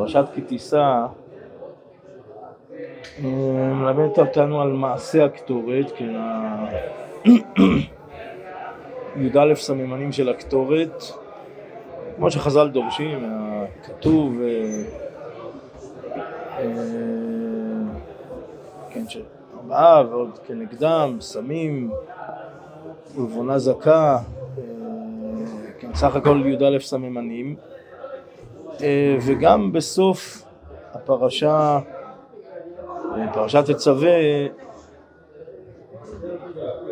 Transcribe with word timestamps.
פרשת 0.00 0.24
כי 0.34 0.40
תישא 0.40 1.06
מלמדת 3.22 4.18
אותנו 4.18 4.60
על 4.60 4.72
מעשה 4.72 5.24
הקטורת, 5.24 5.92
כן, 5.96 6.14
י"א 9.22 9.54
סממנים 9.54 10.12
של 10.12 10.28
הקטורת, 10.28 11.02
כמו 12.16 12.30
שחז"ל 12.30 12.68
דורשים, 12.68 13.32
כתוב 13.84 14.40
אה, 14.40 14.82
אה, 16.58 16.64
כן, 18.90 19.04
שארבעה 19.08 20.02
ועוד 20.10 20.38
כנגדם, 20.46 21.16
סמים, 21.20 21.90
ובונה 23.16 23.58
זכה, 23.58 24.18
אה, 24.58 24.62
כן, 25.78 25.94
סך 25.94 26.16
הכל 26.16 26.42
י"א 26.46 26.78
סממנים, 26.78 27.56
וגם 29.26 29.72
בסוף 29.72 30.44
הפרשה 30.92 31.78
פרשת 33.32 33.70
תצווה, 33.70 34.10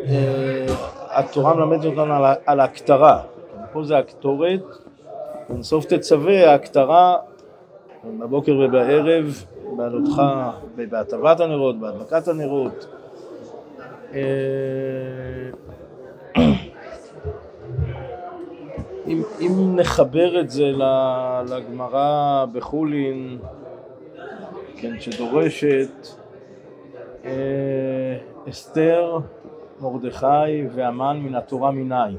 אה, 0.07 0.65
התורה 1.09 1.53
מלמדת 1.55 1.85
אותנו 1.85 2.13
על 2.45 2.59
ההקטרה, 2.59 3.21
פה 3.73 3.83
זה 3.83 3.97
הקטורת, 3.97 4.61
בסוף 5.49 5.85
תצווה 5.85 6.51
ההקטרה 6.51 7.17
בבוקר 8.19 8.59
ובערב, 8.65 9.45
בעלותך, 9.77 10.21
בהטבת 10.75 11.39
הנרות, 11.39 11.79
בהדלקת 11.79 12.27
הנרות. 12.27 12.87
אה, 14.13 14.19
אם, 19.09 19.21
אם 19.41 19.75
נחבר 19.75 20.39
את 20.39 20.49
זה 20.49 20.71
לגמרא 21.49 22.45
בחולין, 22.53 23.37
כן, 24.75 24.99
שדורשת 24.99 26.07
אה, 27.25 28.17
אסתר, 28.49 29.17
מרדכי 29.81 30.67
והמן 30.71 31.19
מן 31.19 31.35
התורה 31.35 31.71
מניין. 31.71 32.17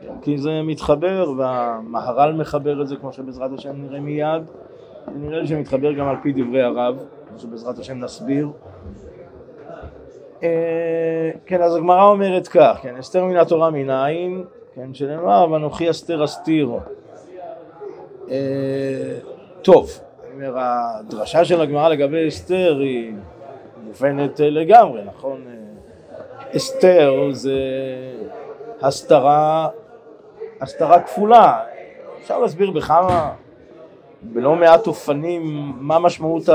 כן, 0.00 0.14
כי 0.22 0.38
זה 0.38 0.62
מתחבר, 0.62 1.32
והמהר"ל 1.38 2.32
מחבר 2.32 2.82
את 2.82 2.88
זה 2.88 2.96
כמו 2.96 3.12
שבעזרת 3.12 3.50
השם 3.52 3.82
נראה 3.82 4.00
מיד, 4.00 4.42
ונראה 5.14 5.40
לי 5.40 5.46
שמתחבר 5.46 5.92
גם 5.92 6.08
על 6.08 6.16
פי 6.22 6.32
דברי 6.32 6.62
הרב, 6.62 7.04
כמו 7.28 7.38
שבעזרת 7.38 7.78
השם 7.78 7.98
נסביר. 7.98 8.48
אה, 10.42 11.30
כן, 11.46 11.62
אז 11.62 11.76
הגמרא 11.76 12.04
אומרת 12.04 12.48
כך, 12.48 12.78
כן, 12.82 12.96
אסתר 12.96 13.24
מן 13.24 13.36
התורה 13.36 13.70
מניין, 13.70 14.44
כן, 14.74 14.94
שנאמר, 14.94 15.46
ואנוכי 15.50 15.90
אסתר 15.90 16.24
אסתיר. 16.24 16.70
אה, 18.30 18.36
טוב, 19.62 19.90
אומר, 20.34 20.54
הדרשה 20.56 21.44
של 21.44 21.60
הגמרא 21.60 21.88
לגבי 21.88 22.28
אסתר 22.28 22.78
היא 22.80 23.12
מובנת 23.84 24.40
לגמרי, 24.40 25.02
נכון? 25.04 25.44
אסתר 26.56 27.28
זה 27.30 27.52
הסתרה, 28.82 29.68
הסתרה 30.60 31.00
כפולה. 31.00 31.60
אפשר 32.20 32.38
להסביר 32.38 32.70
בכמה, 32.70 33.32
בלא 34.22 34.56
מעט 34.56 34.86
אופנים, 34.86 35.72
מה 35.78 35.98
משמעות 35.98 36.48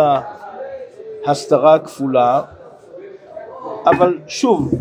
ההסתרה 1.25 1.73
הכפולה, 1.73 2.41
אבל 3.85 4.17
שוב, 4.27 4.73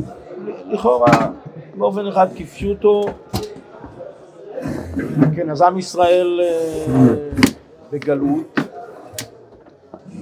לכאורה 0.67 1.29
באופן 1.75 2.07
אחד 2.07 2.27
כפשוטו, 2.37 3.05
כן, 5.37 5.51
אז 5.51 5.63
עם 5.63 5.79
ישראל 5.79 6.41
אה, 6.43 6.85
בגלות, 7.93 8.59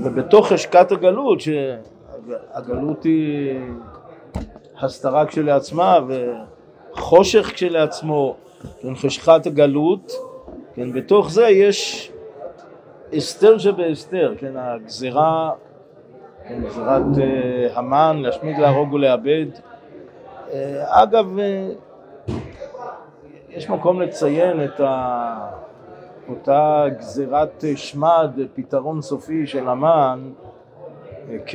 ובתוך 0.02 0.52
חשקת 0.52 0.92
הגלות, 0.92 1.40
שהגלות 1.40 3.04
היא 3.04 3.58
הסתרה 4.80 5.26
כשלעצמה 5.26 5.98
וחושך 6.08 7.50
כשלעצמו, 7.54 8.36
כן, 8.82 8.94
חשכת 8.94 9.46
הגלות, 9.46 10.12
כן, 10.74 10.92
בתוך 10.92 11.30
זה 11.30 11.48
יש 11.48 12.12
אסתר 13.18 13.58
שבאסתר, 13.58 14.34
כן, 14.38 14.52
הגזירה, 14.56 15.50
כן, 16.48 16.62
גזירת 16.64 17.02
uh, 17.16 17.78
המן, 17.78 18.16
להשמיד, 18.22 18.58
להרוג 18.58 18.92
ולאבד. 18.92 19.46
Uh, 20.48 20.52
אגב, 20.86 21.38
יש 23.56 23.70
מקום 23.70 24.00
לציין 24.00 24.64
את 24.64 24.80
ה... 24.80 25.62
אותה 26.28 26.84
גזירת 26.98 27.64
שמד, 27.76 28.30
פתרון 28.54 29.02
סופי 29.02 29.46
של 29.46 29.68
המן, 29.68 30.30
כ... 31.46 31.54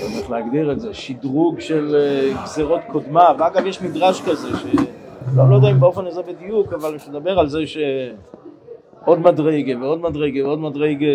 לא 0.00 0.06
איך 0.18 0.30
להגדיר 0.30 0.72
את 0.72 0.80
זה, 0.80 0.94
שדרוג 0.94 1.60
של 1.60 1.96
אה, 1.96 2.42
גזירות 2.42 2.80
קודמה, 2.92 3.32
ואגב 3.38 3.66
יש 3.66 3.82
מדרש 3.82 4.22
כזה, 4.22 4.48
שלא 4.56 5.50
לא 5.50 5.54
יודע 5.54 5.70
אם 5.70 5.80
באופן 5.80 6.06
הזה 6.06 6.22
בדיוק, 6.22 6.72
אבל 6.72 6.94
יש 6.94 7.08
לדבר 7.08 7.38
על 7.38 7.48
זה 7.48 7.58
שעוד 7.66 9.18
מדרגה 9.18 9.78
ועוד 9.80 10.00
מדרגה 10.00 10.44
ועוד 10.44 10.58
מדרגה 10.58 11.06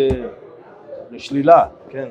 לשלילה, 1.10 1.64
כן. 1.88 2.08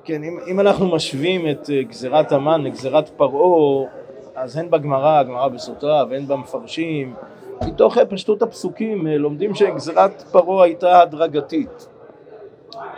אה, 0.00 0.06
כן, 0.06 0.24
אם, 0.24 0.38
אם 0.46 0.60
אנחנו 0.60 0.86
משווים 0.86 1.50
את 1.50 1.70
אה, 1.70 1.82
גזירת 1.82 2.32
המן 2.32 2.62
לגזירת 2.62 3.08
פרעה, 3.08 3.86
אז 4.34 4.56
הן 4.56 4.70
בגמרא, 4.70 5.18
הגמרא 5.18 5.48
בסוטרה, 5.48 6.04
והן 6.10 6.26
במפרשים, 6.26 7.14
מתוך 7.66 7.98
פשטות 7.98 8.42
הפסוקים 8.42 9.06
לומדים 9.06 9.54
שגזירת 9.54 10.22
פרעה 10.22 10.64
הייתה 10.64 11.02
הדרגתית. 11.02 11.88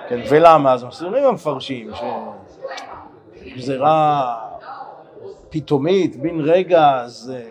כן, 0.08 0.20
ולמה? 0.30 0.72
אז 0.72 0.84
מסבירים 0.84 1.24
המפרשים 1.24 1.90
שגזירה 3.44 4.34
פתאומית, 5.50 6.16
בן 6.16 6.40
רגע, 6.40 7.02
זה, 7.06 7.42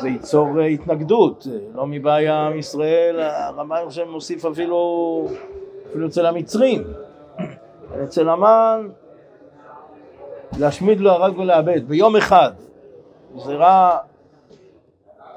זה 0.00 0.08
ייצור 0.08 0.60
התנגדות, 0.60 1.46
לא 1.74 1.86
מבעיה 1.86 2.46
עם 2.46 2.58
ישראל, 2.58 3.20
הרמב"ם 3.20 3.90
שם 3.90 4.08
מוסיף 4.08 4.44
אפילו, 4.44 5.28
אפילו 5.90 6.06
אצל 6.06 6.26
המצרים, 6.26 6.84
אצל 8.04 8.28
המן 8.28 8.88
להשמיד, 10.58 11.00
להרג 11.00 11.38
ולאבד, 11.38 11.88
ביום 11.88 12.16
אחד, 12.16 12.52
גזירה 13.36 13.98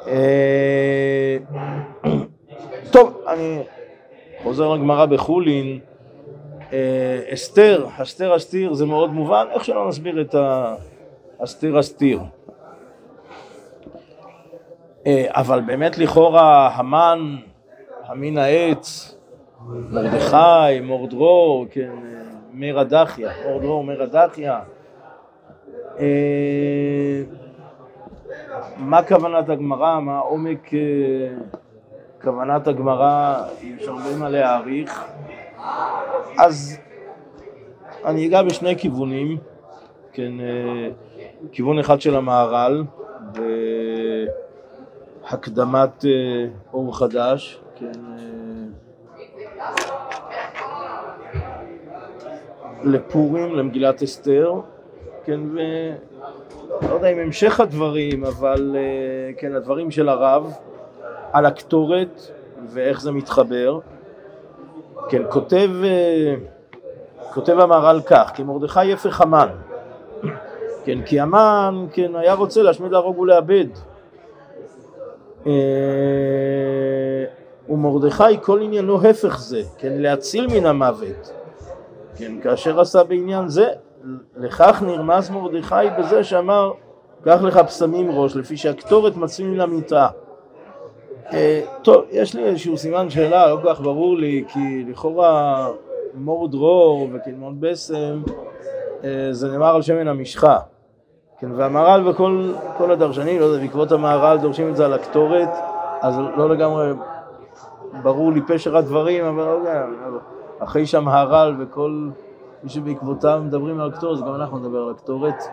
אה, 0.08 1.38
טוב, 2.94 3.22
אני 3.28 3.64
חוזר 4.44 4.74
לגמרא 4.74 5.06
בחולין, 5.06 5.80
אה, 6.74 7.22
אסתר, 7.34 7.88
אסתר 7.98 8.36
אסתיר 8.36 8.74
זה 8.74 8.86
מאוד 8.86 9.10
מובן, 9.10 9.46
איך 9.52 9.66
שלא 9.66 9.88
נסביר 9.88 10.22
את 10.22 10.36
האסתר 11.40 11.80
אסתיר. 11.80 12.20
אה, 15.08 15.26
אבל 15.30 15.62
באמת 15.62 15.98
לכאורה 15.98 16.70
המן, 16.74 17.36
המין 18.06 18.38
העץ, 18.38 19.16
מרדכי, 19.70 20.80
מורדרור, 20.84 21.66
כן, 21.72 21.96
מר 22.56 22.80
הדחיה, 22.80 23.32
מורדרור, 23.46 23.84
מר 23.84 24.04
הדחיה. 24.04 24.60
מה 28.78 29.04
כוונת 29.08 29.50
הגמרא, 29.50 30.00
מה 30.00 30.20
עומק 30.20 30.70
כוונת 32.22 32.68
הגמרא, 32.68 33.44
יש 33.64 33.88
הרבה 33.88 34.18
מה 34.20 34.30
להעריך, 34.30 35.06
אז 36.38 36.80
אני 38.06 38.28
אגע 38.28 38.44
בשני 38.44 38.76
כיוונים, 38.78 39.38
כן, 40.14 40.32
אה, 40.40 40.90
כיוון 41.52 41.80
אחד 41.80 42.02
של 42.02 42.16
המהר"ל, 42.16 42.84
בהקדמת 45.32 46.06
אה, 46.06 46.46
אור 46.74 46.98
חדש, 46.98 47.62
כן, 47.76 47.92
לפורים, 52.86 53.56
למגילת 53.56 54.04
אסתר, 54.04 54.54
כן, 55.24 55.40
ולא 55.54 56.94
יודע 56.94 57.08
אם 57.08 57.20
המשך 57.20 57.60
הדברים, 57.60 58.26
אבל 58.26 58.76
כן, 59.38 59.56
הדברים 59.56 59.92
של 59.92 60.10
הרב, 60.10 60.54
על 61.34 61.46
הקטורת 61.46 62.22
ואיך 62.68 63.02
זה 63.02 63.12
מתחבר. 63.12 63.80
כן, 65.10 65.22
כותב, 65.30 65.70
אה, 65.84 66.36
כותב 67.34 67.60
המהר"ל 67.60 68.02
כך, 68.06 68.32
כי 68.34 68.44
מרדכי 68.44 68.94
הפך 68.94 69.22
המן. 69.22 69.50
כן, 70.86 71.02
כי 71.06 71.20
המן, 71.20 71.86
כן, 71.92 72.16
היה 72.16 72.34
רוצה 72.34 72.62
להשמיד, 72.62 72.92
להרוג 72.92 73.20
ולאבד. 73.20 73.68
אה, 75.48 75.52
ומרדכי 77.70 78.42
כל 78.42 78.62
עניינו 78.62 79.08
הפך 79.08 79.40
זה, 79.40 79.62
כן, 79.78 79.94
להציל 79.94 80.48
מן 80.48 80.66
המוות. 80.66 81.45
כן, 82.16 82.42
כאשר 82.42 82.80
עשה 82.80 83.04
בעניין 83.04 83.48
זה, 83.48 83.68
לכך 84.38 84.84
נרמז 84.86 85.30
מרדכי 85.30 85.76
בזה 86.00 86.24
שאמר 86.24 86.72
קח 87.24 87.42
לך 87.42 87.58
פסמים 87.58 88.12
ראש, 88.12 88.36
לפי 88.36 88.58
שהקטורת 88.58 89.18
מצויים 89.18 89.58
למיטה. 89.58 90.08
אה, 91.34 91.62
טוב, 91.82 92.06
יש 92.12 92.34
לי 92.36 92.44
איזשהו 92.44 92.78
סימן 92.78 93.10
שאלה, 93.10 93.50
לא 93.50 93.60
כל 93.62 93.74
כך 93.74 93.82
ברור 93.82 94.18
לי, 94.18 94.44
כי 94.48 94.86
לכאורה 94.90 95.68
מור 96.14 96.48
דרור 96.48 97.10
וקדמון 97.14 97.56
בסם 97.60 98.22
אה, 99.04 99.28
זה 99.32 99.52
נאמר 99.52 99.76
על 99.76 99.82
שמן 99.82 100.08
המשחה. 100.08 100.58
כן, 101.40 101.52
והמהר"ל 101.52 102.08
וכל 102.08 102.92
הדרשנים, 102.92 103.40
לא 103.40 103.46
יודע, 103.46 103.62
בעקבות 103.62 103.92
המהר"ל 103.92 104.38
דורשים 104.38 104.70
את 104.70 104.76
זה 104.76 104.86
על 104.86 104.94
הקטורת, 104.94 105.50
אז 106.02 106.20
לא 106.38 106.50
לגמרי 106.50 106.94
ברור 108.04 108.32
לי 108.32 108.42
פשר 108.42 108.78
הדברים, 108.78 109.26
אבל 109.26 109.44
לא 109.44 109.50
יודע, 109.50 109.86
אחרי 110.66 110.86
שהמהר"ל 110.86 111.56
וכל 111.60 112.10
מי 112.64 112.70
שבעקבותיו 112.70 113.42
מדברים 113.46 113.80
על 113.80 113.90
הקטורת, 113.90 114.18
אז 114.18 114.24
גם 114.24 114.36
אנחנו 114.36 114.60
נדבר 114.60 114.78
על 114.78 114.90
הקטורת. 114.90 115.44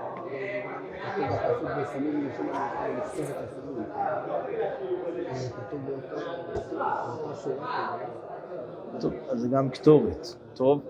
טוב, 9.01 9.13
אז 9.31 9.41
זה 9.41 9.49
גם 9.49 9.69
קטורת, 9.69 10.27
טוב? 10.55 10.81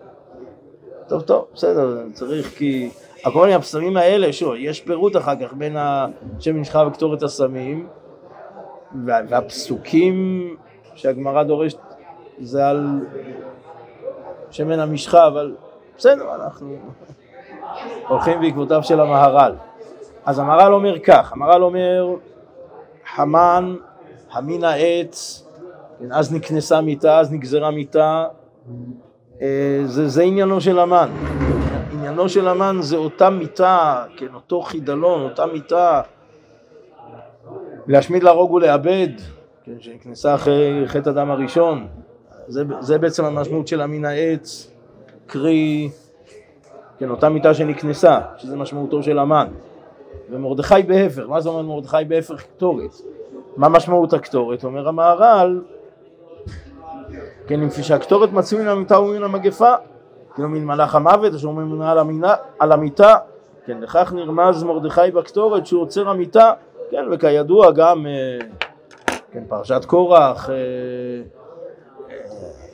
טוב, 1.08 1.22
טוב, 1.22 1.46
בסדר, 1.54 2.06
צריך 2.12 2.58
כי... 2.58 2.90
הכל 3.24 3.48
עם 3.48 3.54
הפסמים 3.54 3.96
האלה, 3.96 4.32
שוב, 4.32 4.54
יש 4.56 4.80
פירוט 4.80 5.16
אחר 5.16 5.36
כך 5.36 5.52
בין 5.52 5.76
השם 5.76 6.56
נשחק 6.56 6.84
וקטורת 6.88 7.22
הסמים, 7.22 7.88
והפסוקים 9.04 10.48
שהגמרא 10.94 11.42
דורשת 11.42 11.78
זה 12.38 12.68
על 12.68 13.00
שמן 14.52 14.80
המשחה, 14.80 15.26
אבל 15.26 15.54
בסדר, 15.96 16.34
אנחנו 16.34 16.76
הולכים 18.08 18.40
בעקבותיו 18.40 18.82
של 18.82 19.00
המהר"ל. 19.00 19.54
אז 20.24 20.38
המהר"ל 20.38 20.74
אומר 20.74 20.98
כך, 20.98 21.32
המהר"ל 21.32 21.62
אומר, 21.62 22.14
חמן, 23.14 23.74
המין 24.32 24.64
העץ, 24.64 25.46
כן, 25.98 26.12
אז 26.12 26.34
נקנסה 26.34 26.80
מיתה, 26.80 27.18
אז 27.18 27.32
נגזרה 27.32 27.70
מיתה, 27.70 28.24
אה, 29.42 29.80
זה, 29.84 30.08
זה 30.08 30.22
עניינו 30.22 30.60
של 30.60 30.78
המן. 30.78 31.10
עניינו 31.92 32.28
של 32.28 32.48
המן 32.48 32.76
זה 32.80 32.96
אותה 32.96 33.30
מיתה, 33.30 34.04
כן, 34.16 34.34
אותו 34.34 34.62
חידלון, 34.62 35.22
אותה 35.22 35.46
מיתה, 35.46 36.00
להשמיד, 37.86 38.22
להרוג 38.22 38.52
ולאבד, 38.52 39.08
כן, 39.64 39.80
שנכנסה 39.80 40.34
אחרי 40.34 40.82
חטא 40.86 41.10
הדם 41.10 41.30
הראשון. 41.30 41.86
זה, 42.52 42.62
זה 42.80 42.98
בעצם 42.98 43.24
המשמעות 43.24 43.68
של 43.68 43.80
המין 43.80 44.04
העץ, 44.04 44.70
קרי, 45.26 45.90
כן, 46.98 47.10
אותה 47.10 47.28
מיתה 47.28 47.54
שנכנסה, 47.54 48.20
שזה 48.38 48.56
משמעותו 48.56 49.02
של 49.02 49.18
המן. 49.18 49.46
ומרדכי 50.30 50.82
בהפך, 50.86 51.22
מה 51.28 51.40
זה 51.40 51.48
אומר 51.48 51.62
מרדכי 51.62 51.96
בהפך 52.08 52.42
קטורת? 52.42 52.90
מה 53.56 53.68
משמעות 53.68 54.12
הקטורת? 54.12 54.64
אומר 54.64 54.88
המהר"ל, 54.88 55.62
כן, 57.46 57.60
לפי 57.60 57.82
שהקטורת 57.82 58.32
מצוי 58.32 58.62
מן 58.62 58.68
המיטה 58.68 59.00
ומן 59.00 59.22
המגפה, 59.22 59.74
כאילו 60.34 60.48
מן 60.48 60.64
מלאך 60.64 60.94
המוות 60.94 61.34
אשר 61.34 61.50
ממונה 61.50 61.92
על, 61.92 61.98
על 62.58 62.72
המיטה, 62.72 63.16
כן, 63.66 63.78
לכך 63.80 64.12
נרמז 64.16 64.62
מרדכי 64.62 65.10
בקטורת 65.14 65.66
שהוא 65.66 65.82
עוצר 65.82 66.08
המיטה, 66.08 66.52
כן, 66.90 67.04
וכידוע 67.10 67.70
גם, 67.70 68.06
אה, 68.06 68.38
כן, 69.32 69.44
פרשת 69.48 69.84
קורח, 69.84 70.50
אה, 70.50 70.54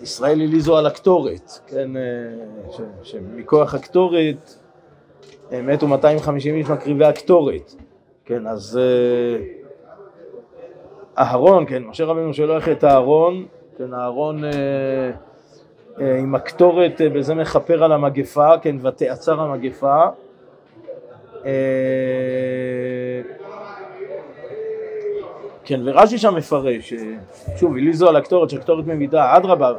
ישראל 0.03 0.41
הליזו 0.41 0.77
על 0.77 0.87
הקטורת, 0.87 1.59
כן, 1.67 1.91
שמכוח 3.03 3.75
הקטורת 3.75 4.55
מתו 5.53 5.89
250 5.89 6.55
איש 6.55 6.69
מקריבי 6.69 7.05
הקטורת, 7.05 7.75
כן, 8.25 8.47
אז 8.47 8.81
אהרון, 11.19 11.67
כן, 11.67 11.83
משה 11.83 12.05
רבינו 12.05 12.35
שולח 12.35 12.69
את 12.69 12.85
אהרון, 12.85 13.47
כן, 13.79 13.95
אהרון 13.95 14.45
אה, 14.45 14.51
אה, 16.01 16.19
עם 16.19 16.35
הקטורת 16.35 17.01
אה, 17.01 17.09
בזה 17.09 17.35
מכפר 17.35 17.85
על 17.85 17.93
המגפה, 17.93 18.59
כן, 18.59 18.77
ותעצר 18.83 19.41
המגפה. 19.41 20.07
אה, 21.45 21.53
כן, 25.69 25.81
ורש"י 25.85 26.19
שם 26.19 26.35
מפרש, 26.35 26.93
שוב, 27.57 27.73
הליזו 27.77 28.09
על 28.09 28.17
הקטורת, 28.17 28.51
שהקטורת 28.51 28.87
ממידה, 28.87 29.37
אדרבה, 29.37 29.73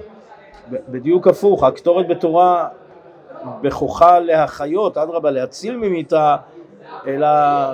בדיוק 0.70 1.28
הפוך, 1.28 1.64
הקטורת 1.64 2.08
בתורה 2.08 2.68
בכוחה 3.62 4.20
להחיות, 4.20 4.98
אדרבה, 4.98 5.32
להציל 5.32 5.78
ממיתה, 5.78 6.36
אלא 7.08 7.28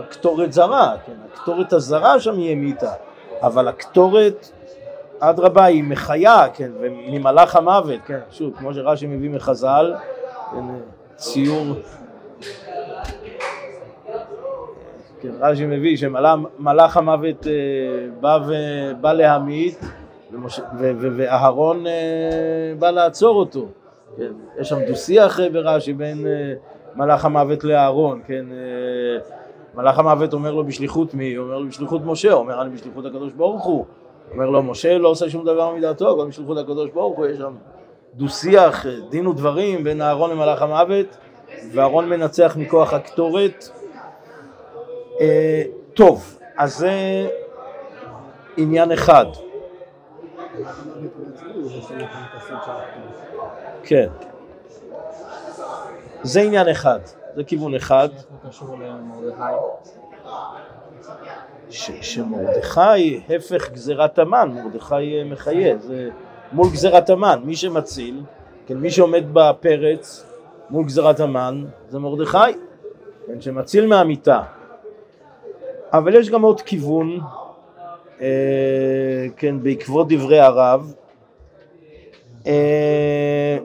קטורת 0.10 0.54
זרה, 0.54 0.96
כן, 1.06 1.14
הקטורת 1.34 1.74
הזרה 1.74 2.20
שם 2.20 2.38
היא 2.38 2.52
המיתה, 2.52 2.92
אבל 3.42 3.68
הקטורת 3.68 4.52
אדרבה 5.20 5.64
היא 5.64 5.84
מחיה, 5.84 6.46
כן, 6.54 6.72
וממלאך 6.80 7.56
המוות, 7.56 8.00
כן, 8.06 8.20
שוב, 8.32 8.54
כמו 8.58 8.74
שרש"י 8.74 9.08
מביא 9.08 9.30
מחז"ל, 9.30 9.96
כן, 10.52 10.66
ציור, 11.16 11.76
כן, 15.26 15.32
רש"י 15.40 15.66
מביא 15.66 15.98
שמלאך 15.98 16.98
המוות 16.98 17.48
אה, 17.48 17.52
בא, 18.20 18.40
ו, 18.48 18.54
בא 19.02 19.14
להמית, 19.14 19.80
ואהרון 20.88 21.88
אה, 21.88 21.92
בא 22.80 22.90
לעצור 22.92 23.36
אותו, 23.36 23.68
כן, 24.18 24.32
יש 24.60 24.70
שם 24.70 24.78
דו-שיח 24.88 25.40
אה, 25.40 25.50
ברש"י 25.50 25.94
בין 25.94 26.26
מלאך 26.96 27.26
המוות 27.26 27.64
לאהרון, 27.64 28.22
כן, 28.28 28.46
מלאך 29.76 30.00
המוות 30.00 30.34
אומר 30.34 30.54
לו 30.54 30.66
בשליחות 30.66 31.14
מי? 31.14 31.38
אומר 31.38 31.58
לו 31.58 31.68
בשליחות 31.68 32.02
משה, 32.06 32.34
אומר 32.34 32.62
אני 32.62 32.70
בשליחות 32.70 33.06
הקדוש 33.06 33.34
ברוך 33.34 33.64
הוא 33.64 33.86
אומר 34.34 34.50
לו, 34.50 34.64
משה 34.64 34.98
לא 34.98 35.08
עושה 35.08 35.30
שום 35.30 35.46
דבר 35.46 35.76
מדעתו, 35.76 36.18
גם 36.22 36.30
בשליחות 36.30 36.58
הקדוש 36.58 36.90
ברוך 36.90 37.18
הוא, 37.18 37.26
יש 37.26 37.38
שם 37.38 37.54
דו-שיח, 38.14 38.86
דין 39.10 39.28
ודברים 39.28 39.84
בין 39.84 40.02
אהרון 40.02 40.32
למלאך 40.32 40.62
המוות, 40.62 41.18
ואהרון 41.72 42.10
מנצח 42.10 42.56
מכוח 42.60 42.94
הקטורת. 42.94 43.70
אה, 45.22 45.64
טוב, 45.94 46.40
אז 46.58 46.78
זה 46.78 47.28
עניין 48.58 48.92
אחד. 48.92 49.26
כן. 53.84 54.08
זה 56.24 56.42
עניין 56.42 56.70
אחד, 56.70 57.00
זה 57.36 57.44
כיוון 57.44 57.76
אחד. 57.76 58.10
שמרדכי 61.70 63.22
הפך 63.30 63.72
גזירת 63.72 64.20
המן, 64.20 64.52
מרדכי 64.54 65.24
מחיה, 65.24 65.78
זה 65.78 66.10
מול 66.52 66.68
גזירת 66.70 67.10
המן, 67.10 67.40
מי 67.44 67.56
שמציל, 67.56 68.22
כן, 68.66 68.78
מי 68.78 68.92
שעומד 68.92 69.24
בפרץ 69.34 70.26
מול 70.70 70.86
גזירת 70.86 71.20
המן 71.20 71.66
זה 71.90 72.00
מרדכי, 72.00 72.38
כן, 73.28 73.42
שמציל 73.42 73.88
מהמיטה. 73.88 74.44
אבל 75.98 76.16
יש 76.16 76.30
גם 76.30 76.42
עוד 76.42 76.62
כיוון, 76.62 77.20
אה, 78.22 79.26
כן, 79.38 79.64
בעקבות 79.64 80.08
דברי 80.10 80.40
הרב, 80.40 80.94
אה, 82.48 83.58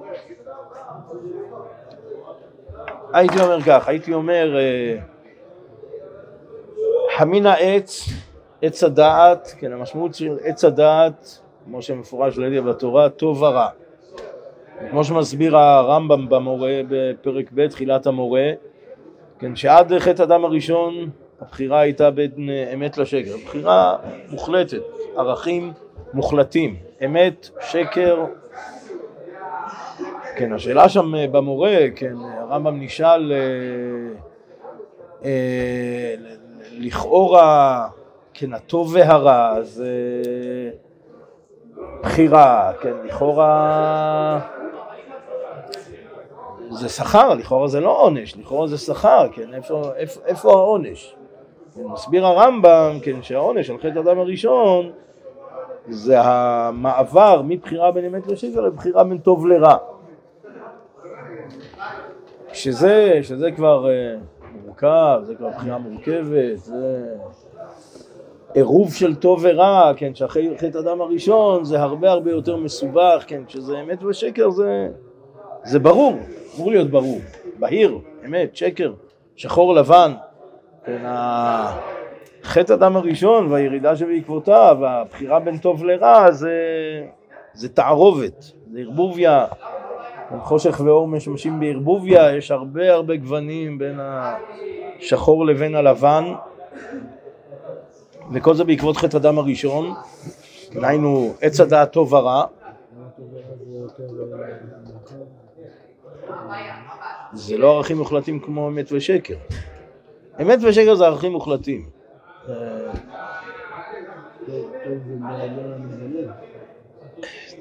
הייתי 3.12 3.40
אומר 3.40 3.62
כך, 3.62 3.88
הייתי 3.88 4.14
אומר 4.14 4.56
אה, 4.58 4.96
המין 7.18 7.46
העץ, 7.46 8.08
עץ 8.62 8.84
הדעת, 8.84 9.54
כן, 9.58 9.72
המשמעות 9.72 10.14
של 10.14 10.38
עץ 10.44 10.64
הדעת, 10.64 11.38
כמו 11.64 11.82
שמפורש 11.82 12.38
לידי 12.38 12.60
בתורה, 12.60 13.08
טוב 13.08 13.42
ורע. 13.42 13.68
כמו 14.90 15.04
שמסביר 15.04 15.56
הרמב"ם 15.56 16.28
במורה, 16.28 16.80
בפרק 16.88 17.50
ב', 17.54 17.66
תחילת 17.66 18.06
המורה, 18.06 18.50
כן, 19.38 19.56
שעד 19.56 19.98
חטא 19.98 20.22
הדם 20.22 20.44
הראשון 20.44 21.10
הבחירה 21.40 21.80
הייתה 21.80 22.10
בין 22.10 22.50
אמת 22.74 22.98
לשקר, 22.98 23.36
בחירה 23.44 23.96
מוחלטת, 24.30 24.82
ערכים 25.16 25.72
מוחלטים, 26.14 26.76
אמת, 27.04 27.48
שקר, 27.60 28.24
כן, 30.36 30.52
השאלה 30.52 30.88
שם 30.88 31.12
במורה, 31.32 31.78
כן, 31.96 32.14
הרמב"ם 32.40 32.80
נשאל 32.80 33.32
אה, 33.32 33.38
אה, 35.24 36.14
לכאורה, 36.72 37.88
כן, 38.34 38.52
הטוב 38.52 38.94
והרע 38.94 39.62
זה 39.62 39.90
בחירה, 42.02 42.72
כן, 42.80 42.92
לכאורה 43.04 44.40
זה 46.70 46.88
שכר, 46.88 47.34
לכאורה 47.34 47.68
זה 47.68 47.80
לא 47.80 48.02
עונש, 48.02 48.36
לכאורה 48.36 48.66
זה 48.66 48.78
שכר, 48.78 49.28
כן, 49.32 49.54
איפה, 49.54 49.82
איפה, 49.96 50.20
איפה 50.26 50.50
העונש? 50.50 51.14
מסביר 51.84 52.26
הרמב"ם, 52.26 52.98
כן, 53.02 53.22
שהעונש 53.22 53.70
על 53.70 53.78
חטא 53.78 53.98
הדם 53.98 54.18
הראשון 54.18 54.90
זה 55.88 56.20
המעבר 56.20 57.42
מבחירה 57.44 57.92
בין 57.92 58.04
אמת 58.04 58.26
לשקר 58.26 58.60
לבחירה 58.60 59.04
בין 59.04 59.18
טוב 59.18 59.46
לרע. 59.46 59.76
שזה, 62.52 63.18
שזה 63.22 63.50
כבר 63.52 63.90
אה, 63.90 64.16
מורכב, 64.64 65.20
זה 65.22 65.34
כבר 65.34 65.48
בחירה 65.48 65.78
מורכבת, 65.78 66.56
זה 66.56 67.06
עירוב 68.54 68.94
של 68.94 69.14
טוב 69.14 69.40
ורע, 69.42 69.92
כן, 69.96 70.14
שאחרי 70.14 70.58
חטא 70.58 70.78
אדם 70.78 71.00
הראשון 71.00 71.64
זה 71.64 71.82
הרבה 71.82 72.10
הרבה 72.10 72.30
יותר 72.30 72.56
מסובך, 72.56 73.24
כן, 73.26 73.42
כשזה 73.46 73.80
אמת 73.80 74.02
ושקר 74.04 74.50
זה, 74.50 74.88
זה 75.64 75.78
ברור, 75.78 76.14
אמור 76.56 76.70
להיות 76.70 76.90
ברור, 76.90 77.18
בהיר, 77.58 77.98
אמת, 78.26 78.56
שקר, 78.56 78.92
שחור 79.36 79.74
לבן, 79.74 80.12
כן, 80.84 81.02
חטא 82.42 82.72
אדם 82.72 82.96
הראשון 82.96 83.52
והירידה 83.52 83.96
שבעקבותיו, 83.96 84.76
הבחירה 84.86 85.40
בין 85.40 85.58
טוב 85.58 85.84
לרע 85.84 86.30
זה, 86.30 86.52
זה 87.54 87.68
תערובת, 87.68 88.52
זה 88.72 88.80
ערבוביה, 88.80 89.46
חושך 90.38 90.80
ואור 90.84 91.08
משמשים 91.08 91.60
בערבוביה, 91.60 92.36
יש 92.36 92.50
הרבה 92.50 92.92
הרבה 92.92 93.16
גוונים 93.16 93.78
בין 93.78 93.98
השחור 94.00 95.46
לבין 95.46 95.74
הלבן. 95.74 96.24
וכל 98.32 98.54
זה 98.54 98.64
בעקבות 98.64 98.96
חטא 98.96 99.16
אדם 99.16 99.38
הראשון, 99.38 99.94
דהיינו 100.72 101.34
עץ 101.40 101.60
הדעת 101.60 101.92
טוב 101.92 102.12
ורע. 102.12 102.44
זה 107.32 107.58
לא 107.58 107.76
ערכים 107.76 107.96
מוחלטים 107.98 108.40
כמו 108.40 108.68
אמת 108.68 108.92
ושקר 108.92 109.34
אמת 110.42 110.58
ושקר 110.62 110.94
זה 110.94 111.06
ערכים 111.06 111.32
מוחלטים 111.32 111.90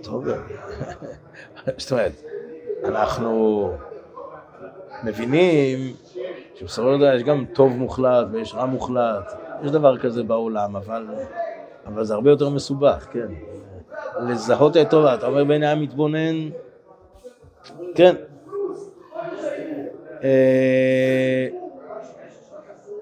טוב, 0.02 0.26
זאת 1.78 1.92
אומרת, 1.92 2.12
אנחנו 2.84 3.72
מבינים 5.04 5.94
שבסופו 6.56 6.94
של 6.94 7.00
דבר 7.00 7.16
יש 7.16 7.24
גם 7.24 7.46
טוב 7.54 7.72
מוחלט 7.72 8.28
ויש 8.32 8.56
רע 8.56 8.66
מוחלט, 8.66 9.34
יש 9.64 9.72
דבר 9.72 9.98
כזה 9.98 10.24
בעולם, 10.24 10.76
אבל, 10.76 11.06
אבל 11.86 12.04
זה 12.04 12.14
הרבה 12.14 12.30
יותר 12.30 12.50
מסובך, 12.50 13.08
כן. 13.12 13.28
לזהות 14.20 14.78
את 14.78 14.90
טוב, 14.90 15.06
אתה 15.06 15.28
אומר 15.28 15.44
בעיני 15.44 15.68
המתבונן, 15.68 16.50
כן. 17.96 18.16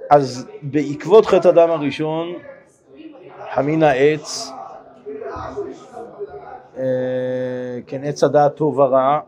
אז 0.10 0.48
בעקבות 0.62 1.26
חטא 1.26 1.48
הדם 1.48 1.70
הראשון, 1.70 2.34
חמין 3.54 3.84
העץ, 3.84 4.52
אה, 6.78 6.84
כן, 7.88 8.04
עץ 8.04 8.24
הדעת 8.24 8.56
טוב 8.56 8.80
ורע, 8.80 9.20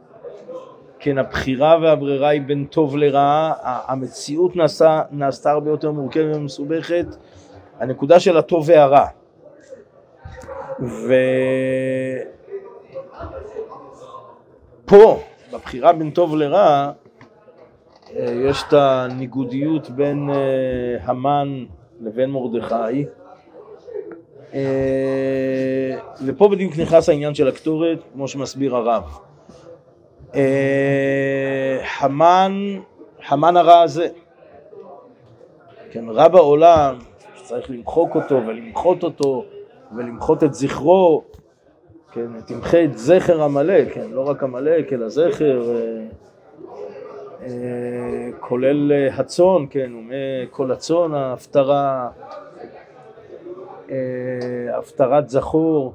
כן, 1.00 1.18
הבחירה 1.18 1.78
והברירה 1.82 2.30
היא 2.30 2.42
בין 2.42 2.66
טוב 2.66 2.98
לרע, 2.98 3.54
המציאות 3.64 4.56
נעשה, 4.56 5.02
נעשתה 5.12 5.52
הרבה 5.52 5.70
יותר 5.70 5.92
מורכבת 5.92 6.36
ומסובכת, 6.36 7.06
הנקודה 7.80 8.20
של 8.20 8.38
הטוב 8.38 8.70
והרע. 8.70 9.06
ופה, 14.86 15.20
בבחירה 15.54 15.94
בין 15.94 16.12
טוב 16.12 16.36
לרע, 16.36 16.92
יש 18.18 18.64
את 18.68 18.74
הניגודיות 18.74 19.90
בין 19.90 20.30
אה, 20.30 20.36
המן 21.02 21.66
לבין 22.02 22.32
מרדכי. 22.32 23.06
אה, 24.54 25.98
ופה 26.26 26.48
בדיוק 26.48 26.78
נכנס 26.78 27.10
העניין 27.10 27.36
של 27.36 27.48
הקטורת, 27.48 28.00
כמו 28.14 28.28
שמסביר 28.28 28.76
הרב. 28.76 29.20
המן, 32.00 32.80
המן 33.28 33.58
הרע 33.58 33.82
הזה, 33.82 34.08
כן, 35.92 36.10
רע 36.10 36.28
בעולם, 36.28 36.96
שצריך 37.36 37.72
למחוק 37.72 38.16
אותו 38.16 38.36
ולמחות 38.48 39.04
אותו 39.04 39.46
ולמחות 39.96 40.44
את 40.44 40.54
זכרו, 40.54 41.24
כן, 42.12 42.42
תמחה 42.46 42.84
את 42.84 42.98
זכר 42.98 43.44
עמלק, 43.44 43.94
כן, 43.94 44.08
לא 44.12 44.30
רק 44.30 44.44
עמלק 44.44 44.94
אלא 44.94 45.10
זכר 45.10 45.76
אה, 45.76 46.06
כולל 48.40 48.92
אה, 48.92 49.16
הצאן, 49.16 49.66
כן, 49.70 49.92
ומכל 49.96 50.72
הצאן 50.72 51.14
ההפטרה, 51.14 52.10
אה, 53.90 53.96
הפטרת 54.78 55.30
זכור. 55.30 55.94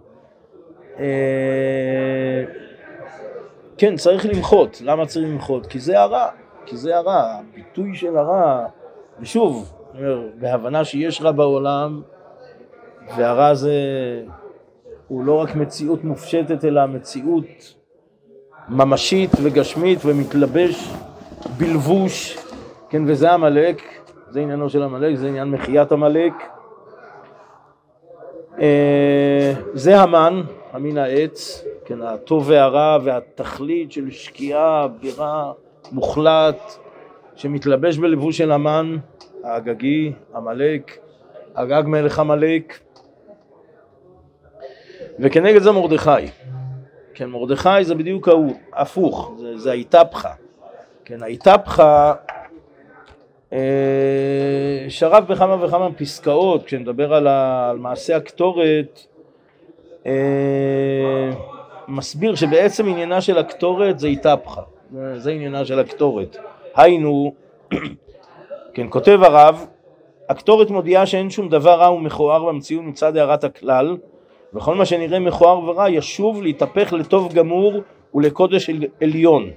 כן, 3.78 3.96
צריך 3.96 4.26
למחות. 4.26 4.80
למה 4.84 5.06
צריך 5.06 5.28
למחות? 5.28 5.66
כי 5.66 5.78
זה 5.78 6.00
הרע, 6.00 6.28
כי 6.66 6.76
זה 6.76 6.96
הרע, 6.96 7.38
הביטוי 7.40 7.94
של 7.94 8.16
הרע, 8.16 8.66
ושוב, 9.20 9.72
בהבנה 10.38 10.84
שיש 10.84 11.22
רע 11.22 11.32
בעולם, 11.32 12.02
והרע 13.16 13.46
הזה 13.46 13.72
הוא 15.08 15.24
לא 15.24 15.40
רק 15.40 15.56
מציאות 15.56 16.04
מופשטת, 16.04 16.64
אלא 16.64 16.86
מציאות 16.86 17.74
ממשית 18.68 19.30
וגשמית 19.42 19.98
ומתלבש 20.04 20.92
בלבוש, 21.46 22.38
כן, 22.88 23.02
וזה 23.06 23.32
עמלק, 23.32 23.82
זה 24.30 24.40
עניינו 24.40 24.70
של 24.70 24.82
עמלק, 24.82 25.14
זה 25.16 25.28
עניין 25.28 25.50
מחיית 25.50 25.92
עמלק. 25.92 26.32
אה, 28.60 29.52
זה 29.74 30.00
המן, 30.00 30.42
המין 30.72 30.98
העץ, 30.98 31.64
כן, 31.84 32.02
הטוב 32.02 32.44
והרע 32.46 32.98
והתכלית 33.04 33.92
של 33.92 34.10
שקיעה, 34.10 34.88
בירה, 35.00 35.52
מוחלט, 35.92 36.72
שמתלבש 37.34 37.98
בלבוש 37.98 38.38
של 38.38 38.52
המן, 38.52 38.96
האגגי, 39.44 40.12
עמלק, 40.34 40.98
אגג 41.54 41.82
מלך 41.86 42.18
עמלק, 42.18 42.78
וכנגד 45.18 45.62
זה 45.62 45.72
מרדכי. 45.72 46.10
כן, 47.14 47.30
מרדכי 47.30 47.84
זה 47.84 47.94
בדיוק 47.94 48.28
ההוא, 48.28 48.52
הפוך, 48.72 49.32
זה, 49.38 49.58
זה 49.58 49.70
האיתפחה. 49.70 50.30
כן, 51.04 51.22
האיתפחה 51.22 52.14
אה, 53.52 53.58
שרף 54.88 55.24
בכמה 55.24 55.64
וכמה 55.64 55.92
פסקאות, 55.92 56.64
כשנדבר 56.64 57.14
על, 57.14 57.26
על 57.28 57.78
מעשה 57.78 58.16
הקטורת, 58.16 59.06
אה, 60.06 61.30
מסביר 61.88 62.34
שבעצם 62.34 62.88
עניינה 62.88 63.20
של 63.20 63.38
הקטורת 63.38 63.98
זה 63.98 64.06
איתפחה, 64.06 64.62
זה, 64.92 65.18
זה 65.18 65.30
עניינה 65.30 65.64
של 65.64 65.78
הקטורת. 65.78 66.36
היינו, 66.74 67.34
כן, 68.74 68.86
כותב 68.90 69.18
הרב, 69.22 69.66
הקטורת 70.28 70.70
מודיעה 70.70 71.06
שאין 71.06 71.30
שום 71.30 71.48
דבר 71.48 71.74
רע 71.74 71.90
ומכוער 71.90 72.44
במציאות 72.44 72.84
מצד 72.84 73.16
הערת 73.16 73.44
הכלל, 73.44 73.96
וכל 74.54 74.74
מה 74.74 74.84
שנראה 74.84 75.18
מכוער 75.18 75.68
ורע 75.68 75.90
ישוב 75.90 76.42
להתהפך 76.42 76.92
לטוב 76.92 77.32
גמור 77.32 77.72
ולקודש 78.14 78.70
עליון. 79.02 79.50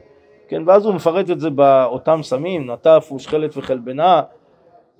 כן, 0.47 0.63
ואז 0.65 0.85
הוא 0.85 0.93
מפרט 0.93 1.29
את 1.29 1.39
זה 1.39 1.49
באותם 1.49 2.19
סמים, 2.23 2.71
נטף 2.71 3.09
ושכלת 3.15 3.57
וחלבנה, 3.57 4.21